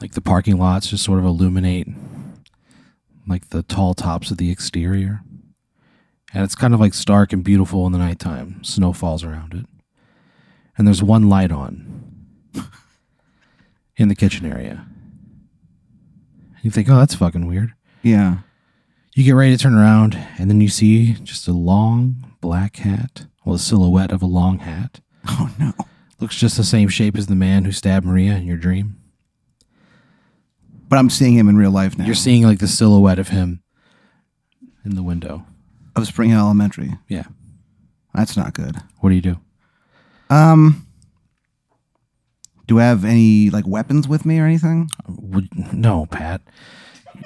like 0.00 0.12
the 0.12 0.22
parking 0.22 0.56
lots 0.56 0.88
just 0.88 1.04
sort 1.04 1.18
of 1.18 1.26
illuminate 1.26 1.86
like 3.28 3.50
the 3.50 3.62
tall 3.62 3.92
tops 3.92 4.30
of 4.30 4.38
the 4.38 4.50
exterior 4.50 5.20
and 6.32 6.44
it's 6.44 6.54
kind 6.54 6.72
of 6.72 6.80
like 6.80 6.94
stark 6.94 7.30
and 7.30 7.44
beautiful 7.44 7.84
in 7.84 7.92
the 7.92 7.98
nighttime 7.98 8.64
snow 8.64 8.94
falls 8.94 9.22
around 9.22 9.52
it 9.52 9.66
and 10.78 10.86
there's 10.86 11.02
one 11.02 11.28
light 11.28 11.52
on 11.52 12.24
in 13.98 14.08
the 14.08 14.14
kitchen 14.14 14.50
area 14.50 14.86
you 16.66 16.70
think 16.72 16.88
oh 16.90 16.96
that's 16.98 17.14
fucking 17.14 17.46
weird 17.46 17.72
Yeah. 18.02 18.38
you 19.14 19.22
get 19.24 19.32
ready 19.32 19.56
to 19.56 19.62
turn 19.62 19.74
around 19.74 20.18
and 20.38 20.50
then 20.50 20.60
you 20.60 20.68
see 20.68 21.12
just 21.14 21.46
a 21.46 21.52
long 21.52 22.32
black 22.40 22.76
hat 22.78 23.26
well 23.44 23.54
a 23.54 23.58
silhouette 23.58 24.10
of 24.12 24.20
a 24.22 24.26
long 24.26 24.58
hat 24.58 25.00
Oh 25.28 25.50
no. 25.58 25.72
Looks 26.20 26.36
just 26.36 26.56
the 26.56 26.64
same 26.64 26.88
shape 26.88 27.16
as 27.16 27.26
the 27.26 27.34
man 27.34 27.64
who 27.64 27.72
stabbed 27.72 28.06
Maria 28.06 28.36
in 28.36 28.46
your 28.46 28.56
dream. 28.56 28.96
But 30.88 30.98
I'm 30.98 31.10
seeing 31.10 31.34
him 31.34 31.48
in 31.48 31.56
real 31.56 31.72
life 31.72 31.98
now. 31.98 32.04
You're 32.06 32.14
seeing 32.14 32.44
like 32.44 32.58
the 32.60 32.68
silhouette 32.68 33.18
of 33.18 33.28
him 33.28 33.60
in 34.84 34.94
the 34.94 35.02
window. 35.02 35.44
of 35.96 36.06
Spring 36.06 36.30
Hill 36.30 36.38
Elementary. 36.38 36.92
Yeah. 37.08 37.24
That's 38.14 38.36
not 38.36 38.54
good. 38.54 38.76
What 39.00 39.08
do 39.10 39.16
you 39.16 39.20
do? 39.20 39.40
Um. 40.30 40.85
Do 42.66 42.80
I 42.80 42.84
have 42.84 43.04
any 43.04 43.50
like 43.50 43.66
weapons 43.66 44.08
with 44.08 44.24
me 44.26 44.38
or 44.40 44.44
anything? 44.46 44.88
Would, 45.08 45.48
no, 45.72 46.06
Pat. 46.06 46.40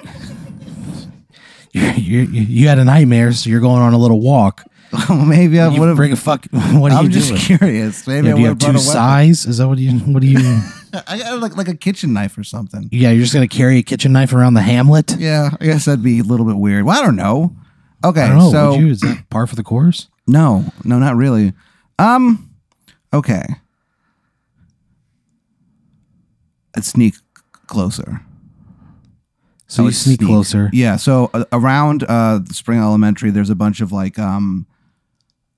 you 1.73 1.81
you 1.83 2.21
you 2.21 2.67
had 2.67 2.79
a 2.79 2.85
nightmare, 2.85 3.31
so 3.31 3.49
you're 3.49 3.59
going 3.61 3.81
on 3.81 3.93
a 3.93 3.97
little 3.97 4.19
walk. 4.21 4.63
Maybe 5.09 5.59
I 5.59 5.69
You 5.69 5.79
would 5.79 5.87
have. 5.87 5.95
bring 5.95 6.11
a 6.11 6.15
fuck. 6.17 6.45
What 6.51 6.91
are 6.91 6.97
I'm 6.99 7.05
you 7.05 7.09
just 7.11 7.29
doing? 7.29 7.39
curious. 7.41 8.05
Maybe 8.07 8.27
Yeah, 8.27 8.33
I 8.33 8.35
do 8.35 8.41
you 8.41 8.47
have 8.47 8.59
two 8.59 8.65
brought 8.67 8.75
a 8.75 8.79
weapon. 8.79 8.93
size? 8.93 9.45
Is 9.45 9.57
that 9.57 9.67
what 9.67 9.77
you? 9.77 9.97
What 9.99 10.21
do 10.21 10.27
you? 10.27 10.61
I 11.07 11.17
got 11.17 11.39
like 11.39 11.55
like 11.55 11.67
a 11.69 11.75
kitchen 11.75 12.11
knife 12.13 12.37
or 12.37 12.43
something. 12.43 12.89
yeah, 12.91 13.11
you're 13.11 13.21
just 13.21 13.33
gonna 13.33 13.47
carry 13.47 13.77
a 13.77 13.83
kitchen 13.83 14.11
knife 14.11 14.33
around 14.33 14.55
the 14.55 14.61
hamlet. 14.61 15.15
Yeah, 15.17 15.51
I 15.61 15.65
guess 15.65 15.85
that'd 15.85 16.03
be 16.03 16.19
a 16.19 16.23
little 16.23 16.45
bit 16.45 16.57
weird. 16.57 16.83
Well, 16.85 16.99
I 17.01 17.05
don't 17.05 17.15
know. 17.15 17.55
Okay, 18.03 18.21
I 18.23 18.27
don't 18.29 18.37
know. 18.39 18.51
so 18.51 18.71
would 18.71 18.79
you? 18.81 18.87
Is 18.89 18.99
that 19.01 19.29
par 19.29 19.47
for 19.47 19.55
the 19.55 19.63
course? 19.63 20.07
no, 20.27 20.65
no, 20.83 20.99
not 20.99 21.15
really. 21.15 21.53
Um, 21.97 22.51
okay. 23.13 23.45
I'd 26.75 26.85
sneak 26.85 27.15
closer. 27.67 28.21
So 29.67 29.81
I 29.81 29.83
you 29.83 29.85
would 29.87 29.95
sneak, 29.95 30.19
closer. 30.19 30.69
Yeah. 30.73 30.97
So 30.97 31.29
uh, 31.33 31.45
around 31.53 32.03
uh, 32.03 32.41
Spring 32.51 32.79
Elementary, 32.79 33.31
there's 33.31 33.49
a 33.49 33.55
bunch 33.55 33.79
of 33.81 33.91
like 33.91 34.19
um, 34.19 34.65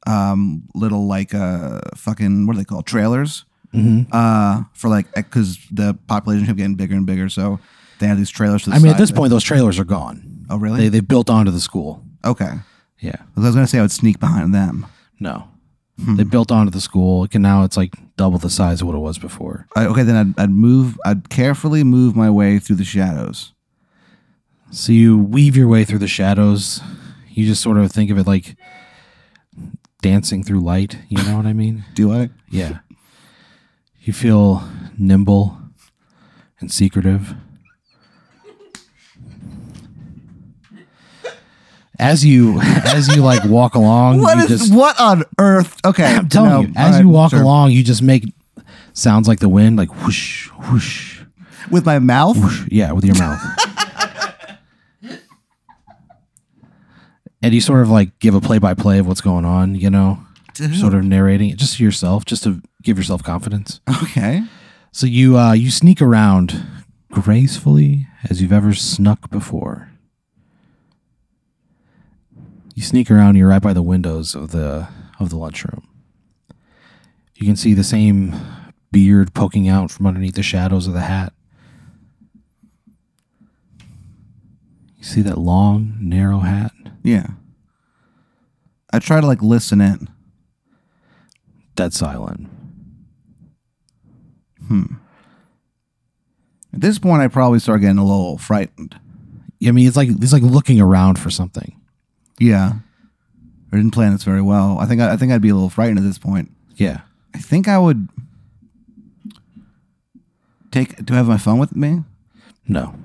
um, 0.05 0.63
little 0.75 1.07
like 1.07 1.33
uh, 1.33 1.81
fucking 1.95 2.45
what 2.45 2.55
are 2.55 2.59
they 2.59 2.65
called? 2.65 2.85
Trailers. 2.85 3.45
Mhm. 3.73 4.07
Uh, 4.11 4.63
for 4.73 4.87
like 4.89 5.11
because 5.15 5.57
the 5.71 5.97
population 6.07 6.45
kept 6.45 6.57
getting 6.57 6.75
bigger 6.75 6.93
and 6.95 7.07
bigger, 7.07 7.27
so 7.27 7.59
they 7.99 8.05
had 8.07 8.17
these 8.19 8.29
trailers. 8.29 8.63
To 8.63 8.69
the 8.69 8.75
I 8.75 8.79
mean, 8.79 8.89
at 8.89 8.91
side 8.93 9.01
this 9.01 9.09
that- 9.09 9.15
point, 9.15 9.31
those 9.31 9.43
trailers 9.43 9.79
are 9.79 9.83
gone. 9.85 10.45
oh 10.51 10.57
really? 10.59 10.81
They 10.81 10.89
they 10.89 10.99
built 10.99 11.29
onto 11.29 11.51
the 11.51 11.59
school. 11.61 12.03
okay. 12.23 12.51
Yeah. 12.99 13.15
I 13.35 13.39
was 13.41 13.53
gonna 13.55 13.65
say 13.67 13.79
I 13.79 13.81
would 13.81 13.91
sneak 13.91 14.19
behind 14.19 14.53
them. 14.53 14.85
No. 15.19 15.47
Hmm. 16.03 16.15
They 16.15 16.23
built 16.23 16.51
onto 16.51 16.71
the 16.71 16.81
school. 16.81 17.27
And 17.33 17.43
now 17.43 17.63
it's 17.63 17.77
like 17.77 17.95
double 18.17 18.37
the 18.37 18.49
size 18.49 18.81
of 18.81 18.87
what 18.87 18.95
it 18.95 18.99
was 18.99 19.17
before. 19.17 19.67
I, 19.75 19.85
okay, 19.85 20.03
then 20.03 20.15
I'd, 20.37 20.43
I'd 20.43 20.49
move. 20.49 20.99
I'd 21.05 21.29
carefully 21.29 21.83
move 21.83 22.15
my 22.15 22.29
way 22.29 22.59
through 22.59 22.77
the 22.77 22.83
shadows. 22.83 23.53
So 24.71 24.91
you 24.91 25.17
weave 25.17 25.55
your 25.55 25.67
way 25.67 25.83
through 25.85 25.99
the 25.99 26.07
shadows. 26.07 26.81
You 27.29 27.45
just 27.45 27.61
sort 27.61 27.77
of 27.77 27.91
think 27.91 28.11
of 28.11 28.17
it 28.17 28.27
like 28.27 28.55
dancing 30.01 30.43
through 30.43 30.61
light. 30.61 30.97
You 31.09 31.23
know 31.23 31.37
what 31.37 31.45
I 31.45 31.53
mean? 31.53 31.85
Do 31.93 32.11
I? 32.13 32.29
Yeah. 32.49 32.79
You 34.01 34.13
feel 34.13 34.67
nimble 34.97 35.57
and 36.59 36.71
secretive. 36.71 37.35
As 42.03 42.25
you 42.25 42.59
as 42.61 43.07
you 43.15 43.21
like 43.23 43.43
walk 43.45 43.75
along, 43.75 44.21
What 44.21 44.37
you 44.37 44.43
is 44.43 44.49
just 44.49 44.73
what 44.73 44.99
on 44.99 45.23
earth? 45.39 45.75
Okay, 45.85 46.03
I'm 46.05 46.27
telling 46.29 46.49
no, 46.49 46.61
you, 46.61 46.73
as 46.75 46.95
all 46.95 47.01
you 47.01 47.09
walk 47.09 47.31
sure. 47.31 47.41
along, 47.41 47.71
you 47.71 47.83
just 47.83 48.01
make 48.01 48.25
sounds 48.93 49.27
like 49.27 49.39
the 49.39 49.49
wind, 49.49 49.77
like 49.77 50.03
whoosh, 50.03 50.49
whoosh, 50.69 51.21
with 51.71 51.85
my 51.85 51.99
mouth. 51.99 52.37
whoosh. 52.37 52.67
Yeah, 52.69 52.91
with 52.91 53.05
your 53.05 53.17
mouth. 53.17 53.41
and 57.41 57.53
you 57.53 57.61
sort 57.61 57.81
of 57.81 57.89
like 57.89 58.17
give 58.19 58.35
a 58.35 58.41
play 58.41 58.57
by 58.57 58.73
play 58.73 58.99
of 58.99 59.07
what's 59.07 59.21
going 59.21 59.45
on, 59.45 59.75
you 59.75 59.89
know, 59.89 60.19
sort 60.79 60.93
of 60.93 61.03
narrating 61.03 61.49
it 61.49 61.57
just 61.57 61.77
to 61.77 61.83
yourself, 61.83 62.25
just 62.25 62.43
to 62.43 62.61
give 62.81 62.97
yourself 62.97 63.23
confidence. 63.23 63.79
Okay. 64.03 64.43
So 64.91 65.07
you 65.07 65.37
uh, 65.37 65.53
you 65.53 65.71
sneak 65.71 66.01
around 66.01 66.65
gracefully 67.11 68.07
as 68.29 68.41
you've 68.41 68.53
ever 68.53 68.73
snuck 68.73 69.29
before. 69.29 69.89
You 72.73 72.81
sneak 72.81 73.11
around. 73.11 73.35
You're 73.35 73.49
right 73.49 73.61
by 73.61 73.73
the 73.73 73.83
windows 73.83 74.35
of 74.35 74.51
the 74.51 74.87
of 75.19 75.29
the 75.29 75.37
lunchroom. 75.37 75.87
You 77.35 77.45
can 77.45 77.55
see 77.55 77.73
the 77.73 77.83
same 77.83 78.35
beard 78.91 79.33
poking 79.33 79.67
out 79.67 79.91
from 79.91 80.07
underneath 80.07 80.35
the 80.35 80.43
shadows 80.43 80.87
of 80.87 80.93
the 80.93 81.01
hat. 81.01 81.33
You 84.97 85.03
see 85.03 85.21
that 85.21 85.37
long, 85.37 85.97
narrow 85.99 86.39
hat. 86.39 86.71
Yeah. 87.03 87.27
I 88.91 88.99
try 88.99 89.19
to 89.19 89.27
like 89.27 89.41
listen 89.41 89.81
in. 89.81 90.09
Dead 91.75 91.93
silent. 91.93 92.47
Hmm. 94.67 94.95
At 96.73 96.81
this 96.81 96.99
point, 96.99 97.21
I 97.21 97.27
probably 97.27 97.59
start 97.59 97.81
getting 97.81 97.97
a 97.97 98.05
little 98.05 98.37
frightened. 98.37 98.99
I 99.65 99.71
mean, 99.71 99.87
it's 99.87 99.97
like 99.97 100.09
it's 100.09 100.33
like 100.33 100.43
looking 100.43 100.79
around 100.79 101.19
for 101.19 101.29
something. 101.29 101.79
Yeah. 102.39 102.73
I 103.71 103.75
didn't 103.77 103.91
plan 103.91 104.11
this 104.13 104.23
very 104.23 104.41
well. 104.41 104.77
I 104.79 104.85
think 104.85 105.01
I, 105.01 105.13
I 105.13 105.17
think 105.17 105.31
I'd 105.31 105.41
be 105.41 105.49
a 105.49 105.53
little 105.55 105.69
frightened 105.69 105.97
at 105.97 106.03
this 106.03 106.17
point. 106.19 106.51
Yeah. 106.75 107.01
I 107.33 107.39
think 107.39 107.67
I 107.67 107.77
would 107.79 108.07
take. 110.71 111.03
Do 111.05 111.13
I 111.13 111.17
have 111.17 111.27
my 111.27 111.37
phone 111.37 111.57
with 111.59 111.75
me? 111.75 112.03
No. 112.67 112.95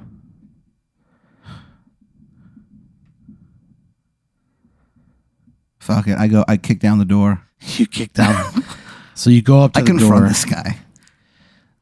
Fuck 5.81 6.09
it. 6.09 6.19
I 6.19 6.29
go. 6.29 6.45
I 6.49 6.57
kick 6.57 6.81
down 6.81 6.99
the 6.99 7.05
door. 7.05 7.43
You 7.77 7.87
kick 7.87 8.13
down. 8.13 8.63
so 9.15 9.31
you 9.31 9.43
go 9.43 9.63
up 9.63 9.73
to 9.73 9.81
I 9.81 9.83
the 9.83 9.89
confront 9.89 10.21
door. 10.23 10.29
this 10.29 10.45
guy. 10.45 10.79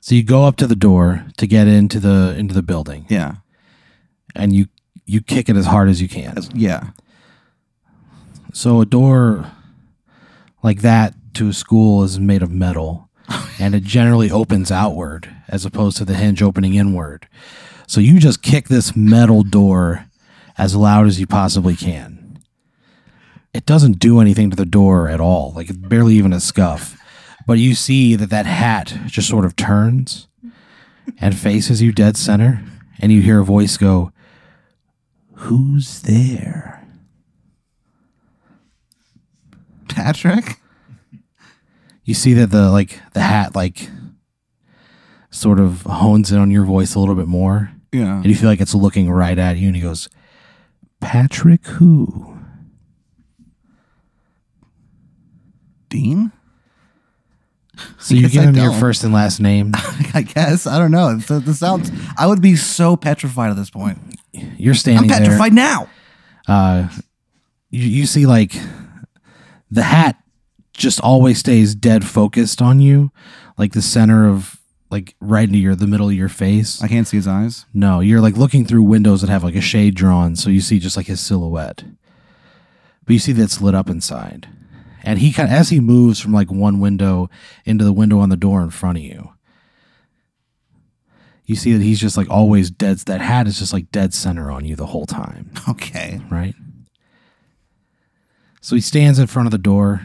So 0.01 0.15
you 0.15 0.23
go 0.23 0.45
up 0.45 0.57
to 0.57 0.67
the 0.67 0.75
door 0.75 1.27
to 1.37 1.47
get 1.47 1.67
into 1.69 2.01
the 2.01 2.35
into 2.39 2.55
the 2.55 2.63
building, 2.63 3.05
Yeah. 3.11 3.37
and 4.35 4.55
you 4.55 4.69
you 5.05 5.21
kick 5.21 5.51
it 5.51 5.57
as 5.57 5.67
hard 5.67 5.91
as 5.91 6.01
you 6.01 6.09
can. 6.09 6.35
That's- 6.35 6.49
yeah. 6.55 6.91
So 8.57 8.81
a 8.81 8.87
door 8.87 9.53
like 10.63 10.81
that 10.81 11.13
to 11.35 11.51
a 11.51 11.53
school 11.53 12.03
is 12.03 12.19
made 12.19 12.43
of 12.43 12.51
metal, 12.51 13.11
and 13.61 13.75
it 13.75 13.83
generally 13.83 14.31
opens 14.31 14.73
outward 14.73 15.31
as 15.47 15.67
opposed 15.67 15.99
to 15.99 16.07
the 16.07 16.15
hinge 16.15 16.41
opening 16.41 16.73
inward. 16.73 17.29
So 17.87 18.01
you 18.01 18.19
just 18.19 18.41
kick 18.41 18.69
this 18.69 18.97
metal 18.97 19.43
door 19.43 20.07
as 20.57 20.75
loud 20.75 21.07
as 21.07 21.21
you 21.21 21.27
possibly 21.27 21.77
can. 21.77 22.39
It 23.53 23.67
doesn't 23.67 23.99
do 23.99 24.21
anything 24.21 24.49
to 24.49 24.57
the 24.57 24.65
door 24.65 25.11
at 25.11 25.21
all, 25.21 25.53
like 25.55 25.69
it's 25.69 25.77
barely 25.77 26.15
even 26.15 26.33
a 26.33 26.41
scuff. 26.41 26.99
But 27.47 27.59
you 27.59 27.75
see 27.75 28.17
that 28.17 28.31
that 28.31 28.47
hat 28.47 28.97
just 29.05 29.29
sort 29.29 29.45
of 29.45 29.55
turns 29.57 30.29
and 31.21 31.37
faces 31.37 31.83
you 31.83 31.93
dead 31.93 32.17
center, 32.17 32.65
and 33.01 33.13
you 33.13 33.21
hear 33.21 33.41
a 33.41 33.45
voice 33.45 33.77
go, 33.77 34.13
"Who's 35.35 36.01
there?" 36.01 36.76
Patrick. 39.97 40.61
you 42.05 42.15
see 42.15 42.35
that 42.35 42.51
the 42.51 42.71
like 42.71 43.01
the 43.15 43.21
hat 43.21 43.57
like 43.57 43.89
sort 45.31 45.59
of 45.59 45.83
hones 45.83 46.31
in 46.31 46.39
on 46.39 46.51
your 46.51 46.65
voice 46.65 46.95
a 46.95 47.01
little 47.01 47.15
bit 47.15 47.27
more 47.27 47.71
Yeah. 47.93 48.17
and 48.17 48.27
you 48.27 48.35
feel 48.35 48.49
like 48.49 48.61
it's 48.61 48.75
looking 48.75 49.11
right 49.11 49.39
at 49.39 49.57
you 49.57 49.67
and 49.69 49.75
he 49.77 49.83
goes 49.83 50.09
patrick 51.01 51.67
who 51.67 52.37
Dean. 55.89 56.33
so 57.99 58.15
you 58.15 58.29
give 58.29 58.45
him 58.45 58.55
your 58.57 58.73
first 58.73 59.05
and 59.05 59.13
last 59.13 59.41
name 59.41 59.73
I 60.15 60.23
guess. 60.23 60.67
I 60.67 60.79
don't 60.79 60.91
know. 60.91 61.17
The, 61.17 61.41
the 61.41 61.53
sounds. 61.55 61.91
I 62.17 62.27
would 62.27 62.41
be 62.41 62.57
so 62.57 62.97
petrified 62.97 63.51
at 63.51 63.57
this 63.57 63.71
point. 63.71 63.99
you're 64.33 64.75
standing 64.75 65.05
I'm 65.05 65.09
standing 65.09 65.09
there 65.31 65.39
petrified 65.39 65.53
now. 65.53 65.89
uh 66.49 66.89
you, 67.71 67.83
you 67.83 68.07
see 68.07 68.27
like 68.27 68.55
the 69.71 69.83
hat 69.85 70.17
just 70.73 71.01
always 71.01 71.39
stays 71.39 71.75
dead 71.75 72.05
focused 72.05 72.61
on 72.61 72.81
you 72.81 73.11
like 73.57 73.73
the 73.73 73.83
center 73.83 74.29
of 74.29 74.61
like 74.91 75.15
right 75.21 75.49
into 75.49 75.59
your 75.59 75.75
the 75.75 75.87
middle 75.87 76.09
of 76.09 76.15
your 76.15 76.29
face 76.29 76.83
I 76.83 76.89
can't 76.89 77.07
see 77.09 77.17
his 77.17 77.27
eyes. 77.27 77.67
No, 77.75 78.01
you're 78.01 78.21
like 78.21 78.37
looking 78.37 78.65
through 78.65 78.83
windows 78.85 79.21
that 79.23 79.31
have 79.31 79.43
like 79.45 79.57
a 79.57 79.61
shade 79.61 79.95
drawn, 79.95 80.37
so 80.37 80.51
you 80.51 80.61
see 80.61 80.79
just 80.79 80.97
like 80.97 81.07
his 81.07 81.21
silhouette. 81.21 81.83
But 83.05 83.13
you 83.13 83.19
see 83.19 83.33
that's 83.33 83.61
lit 83.61 83.75
up 83.75 83.89
inside. 83.91 84.49
And 85.03 85.19
he 85.21 85.33
kind 85.33 85.49
of, 85.49 85.55
as 85.55 85.69
he 85.71 85.79
moves 85.81 86.19
from 86.21 86.33
like 86.33 86.51
one 86.51 86.81
window 86.81 87.31
into 87.65 87.85
the 87.85 87.93
window 87.93 88.19
on 88.19 88.29
the 88.29 88.37
door 88.37 88.61
in 88.63 88.71
front 88.71 88.99
of 88.99 89.05
you, 89.05 89.31
you 91.45 91.55
see 91.55 91.73
that 91.73 91.83
he's 91.83 92.01
just 92.01 92.17
like 92.17 92.29
always 92.29 92.71
dead. 92.71 92.99
That 92.99 93.21
hat 93.21 93.47
is 93.47 93.59
just 93.59 93.73
like 93.73 93.91
dead 93.93 94.13
center 94.13 94.51
on 94.51 94.65
you 94.65 94.75
the 94.77 94.87
whole 94.87 95.07
time, 95.07 95.53
Okay. 95.69 96.21
right? 96.31 96.55
So 98.67 98.75
he 98.75 98.83
stands 98.83 99.21
in 99.21 99.29
front 99.29 99.47
of 99.47 99.53
the 99.53 99.59
door. 99.59 100.05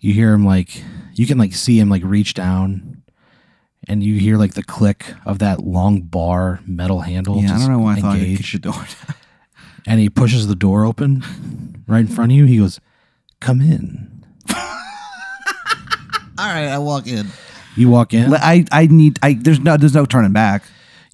You 0.00 0.12
hear 0.12 0.32
him 0.32 0.44
like, 0.44 0.82
you 1.14 1.28
can 1.28 1.38
like 1.38 1.54
see 1.54 1.78
him 1.78 1.88
like 1.88 2.02
reach 2.02 2.34
down 2.34 3.04
and 3.86 4.02
you 4.02 4.18
hear 4.18 4.36
like 4.36 4.54
the 4.54 4.64
click 4.64 5.14
of 5.24 5.38
that 5.38 5.60
long 5.60 6.00
bar 6.00 6.58
metal 6.66 7.02
handle. 7.02 7.40
Yeah, 7.40 7.54
I 7.54 7.58
don't 7.60 7.70
know 7.70 7.78
why 7.78 7.98
I 7.98 8.00
thought 8.00 8.16
I 8.16 8.18
could 8.18 8.26
engaged. 8.26 8.50
kick 8.50 8.62
the 8.62 8.72
door. 8.72 8.84
And 9.86 10.00
he 10.00 10.10
pushes 10.10 10.48
the 10.48 10.56
door 10.56 10.84
open 10.84 11.84
right 11.86 12.00
in 12.00 12.08
front 12.08 12.32
of 12.32 12.36
you. 12.36 12.44
He 12.44 12.58
goes, 12.58 12.80
Come 13.38 13.60
in. 13.60 14.24
All 14.50 14.56
right, 16.36 16.66
I 16.66 16.78
walk 16.78 17.06
in. 17.06 17.28
You 17.76 17.90
walk 17.90 18.12
in. 18.12 18.34
I 18.34 18.64
I 18.72 18.88
need. 18.88 19.20
I 19.22 19.34
there's 19.34 19.60
no 19.60 19.76
there's 19.76 19.94
no 19.94 20.04
turning 20.04 20.32
back. 20.32 20.64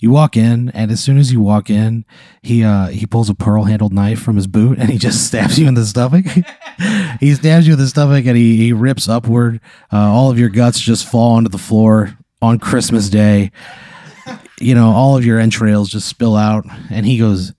You 0.05 0.11
walk 0.11 0.37
in, 0.37 0.69
and 0.75 0.91
as 0.91 1.03
soon 1.03 1.17
as 1.17 1.33
you 1.33 1.41
walk 1.41 1.71
in, 1.71 2.05
he 2.43 2.63
uh 2.63 2.89
he 2.89 3.07
pulls 3.07 3.31
a 3.31 3.35
pearl 3.35 3.65
handled 3.65 3.95
knife 3.95 4.21
from 4.21 4.37
his 4.37 4.47
boot 4.47 4.79
and 4.79 4.91
he 4.91 4.99
just 4.99 5.27
stabs 5.27 5.59
you 5.59 5.67
in 5.67 5.73
the 5.73 5.87
stomach. 5.87 6.27
he 7.21 7.35
stabs 7.35 7.67
you 7.67 7.73
in 7.73 7.79
the 7.79 7.89
stomach 7.89 8.27
and 8.27 8.37
he, 8.37 8.59
he 8.59 8.75
rips 8.75 9.09
upward. 9.09 9.63
Uh, 9.91 9.97
all 9.97 10.31
of 10.31 10.39
your 10.39 10.51
guts 10.51 10.79
just 10.79 11.09
fall 11.09 11.37
onto 11.37 11.49
the 11.49 11.57
floor 11.57 12.19
on 12.43 12.59
Christmas 12.59 13.09
Day. 13.09 13.51
you 14.61 14.75
know, 14.75 14.91
all 14.91 15.17
of 15.17 15.25
your 15.25 15.39
entrails 15.39 15.89
just 15.89 16.07
spill 16.07 16.37
out. 16.37 16.67
And 16.91 17.07
he 17.07 17.17
goes, 17.17 17.55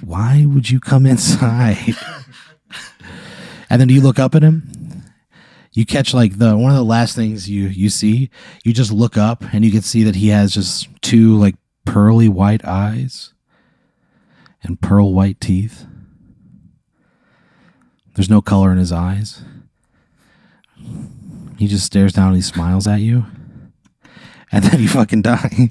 Why 0.00 0.46
would 0.48 0.68
you 0.68 0.80
come 0.80 1.06
inside? 1.06 1.94
and 3.70 3.80
then 3.80 3.90
you 3.90 4.00
look 4.00 4.18
up 4.18 4.34
at 4.34 4.42
him. 4.42 5.04
You 5.72 5.86
catch 5.86 6.12
like 6.12 6.36
the 6.36 6.56
one 6.56 6.72
of 6.72 6.76
the 6.76 6.82
last 6.82 7.14
things 7.14 7.48
you 7.48 7.68
you 7.68 7.90
see. 7.90 8.28
You 8.64 8.72
just 8.72 8.90
look 8.90 9.16
up 9.16 9.44
and 9.54 9.64
you 9.64 9.70
can 9.70 9.82
see 9.82 10.02
that 10.02 10.16
he 10.16 10.30
has 10.30 10.52
just 10.52 10.88
two 11.00 11.38
like 11.38 11.54
pearly 11.84 12.28
white 12.28 12.64
eyes 12.64 13.32
and 14.62 14.80
pearl 14.80 15.12
white 15.12 15.40
teeth. 15.40 15.86
There's 18.14 18.30
no 18.30 18.42
color 18.42 18.72
in 18.72 18.78
his 18.78 18.92
eyes. 18.92 19.42
He 21.58 21.66
just 21.66 21.86
stares 21.86 22.12
down 22.12 22.28
and 22.28 22.36
he 22.36 22.42
smiles 22.42 22.86
at 22.86 23.00
you. 23.00 23.26
And 24.52 24.64
then 24.64 24.80
you 24.80 24.88
fucking 24.88 25.22
die. 25.22 25.70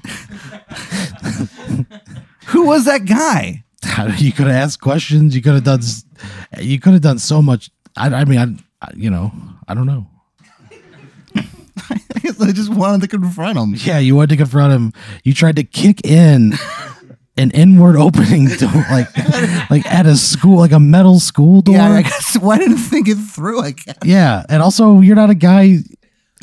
Who 2.46 2.66
was 2.66 2.86
that 2.86 3.04
guy? 3.04 3.64
you 4.18 4.32
could 4.32 4.46
have 4.46 4.56
asked 4.56 4.80
questions. 4.80 5.34
You 5.34 5.42
could 5.42 5.54
have 5.54 5.64
done. 5.64 5.80
You 6.58 6.78
could 6.80 6.92
have 6.94 7.02
done 7.02 7.18
so 7.18 7.42
much. 7.42 7.70
I, 7.96 8.08
I 8.08 8.24
mean, 8.24 8.38
I, 8.38 8.86
I, 8.86 8.90
you 8.96 9.10
know, 9.10 9.32
I 9.68 9.74
don't 9.74 9.86
know. 9.86 10.06
I 12.40 12.48
I 12.48 12.52
just 12.52 12.72
wanted 12.72 13.00
to 13.02 13.08
confront 13.08 13.58
him. 13.58 13.74
Yeah, 13.76 13.98
you 13.98 14.16
wanted 14.16 14.30
to 14.30 14.36
confront 14.36 14.72
him. 14.72 14.92
You 15.24 15.34
tried 15.34 15.56
to 15.56 15.64
kick 15.64 16.04
in 16.06 16.52
an 17.36 17.50
inward 17.52 17.96
opening 17.96 18.46
door, 18.48 18.70
like, 18.90 19.08
like 19.70 19.86
at 19.86 20.06
a 20.06 20.16
school, 20.16 20.58
like 20.58 20.72
a 20.72 20.80
metal 20.80 21.20
school 21.20 21.62
door. 21.62 21.74
Yeah, 21.76 21.90
I 21.92 22.02
guess 22.02 22.36
why 22.38 22.58
didn't 22.58 22.76
think 22.78 23.08
it 23.08 23.16
through? 23.16 23.62
I 23.62 23.70
guess. 23.72 23.96
Yeah, 24.04 24.44
and 24.48 24.62
also 24.62 25.00
you're 25.00 25.16
not 25.16 25.30
a 25.30 25.34
guy. 25.34 25.78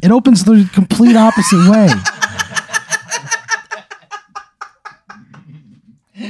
It 0.04 0.12
opens 0.12 0.44
the 0.44 0.70
complete 0.74 1.16
opposite 1.16 1.70
way. 1.70 1.90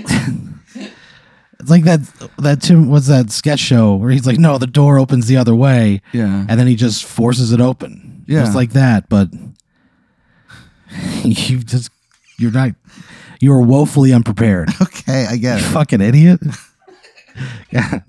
it's 1.60 1.70
like 1.70 1.84
that 1.84 2.00
that 2.38 2.62
Tim 2.62 2.90
what's 2.90 3.08
that 3.08 3.32
sketch 3.32 3.60
show 3.60 3.96
where 3.96 4.10
he's 4.12 4.26
like, 4.28 4.38
no, 4.38 4.58
the 4.58 4.68
door 4.68 5.00
opens 5.00 5.28
the 5.28 5.38
other 5.38 5.56
way, 5.56 6.02
Yeah. 6.14 6.46
and 6.48 6.60
then 6.60 6.68
he 6.68 6.76
just 6.76 7.06
forces 7.06 7.52
it 7.52 7.62
open, 7.62 8.17
Yeah. 8.28 8.42
just 8.42 8.56
like 8.56 8.72
that. 8.74 9.10
But 9.10 9.30
you 11.24 11.60
just 11.60 11.90
you're 12.38 12.52
not 12.52 12.72
you 13.40 13.54
are 13.54 13.62
woefully 13.62 14.14
unprepared. 14.14 14.70
Okay, 14.82 15.26
I 15.30 15.38
get 15.38 15.62
You 15.62 15.66
it. 15.68 15.70
fucking 15.72 16.02
idiot. 16.02 16.42
God. 17.72 18.04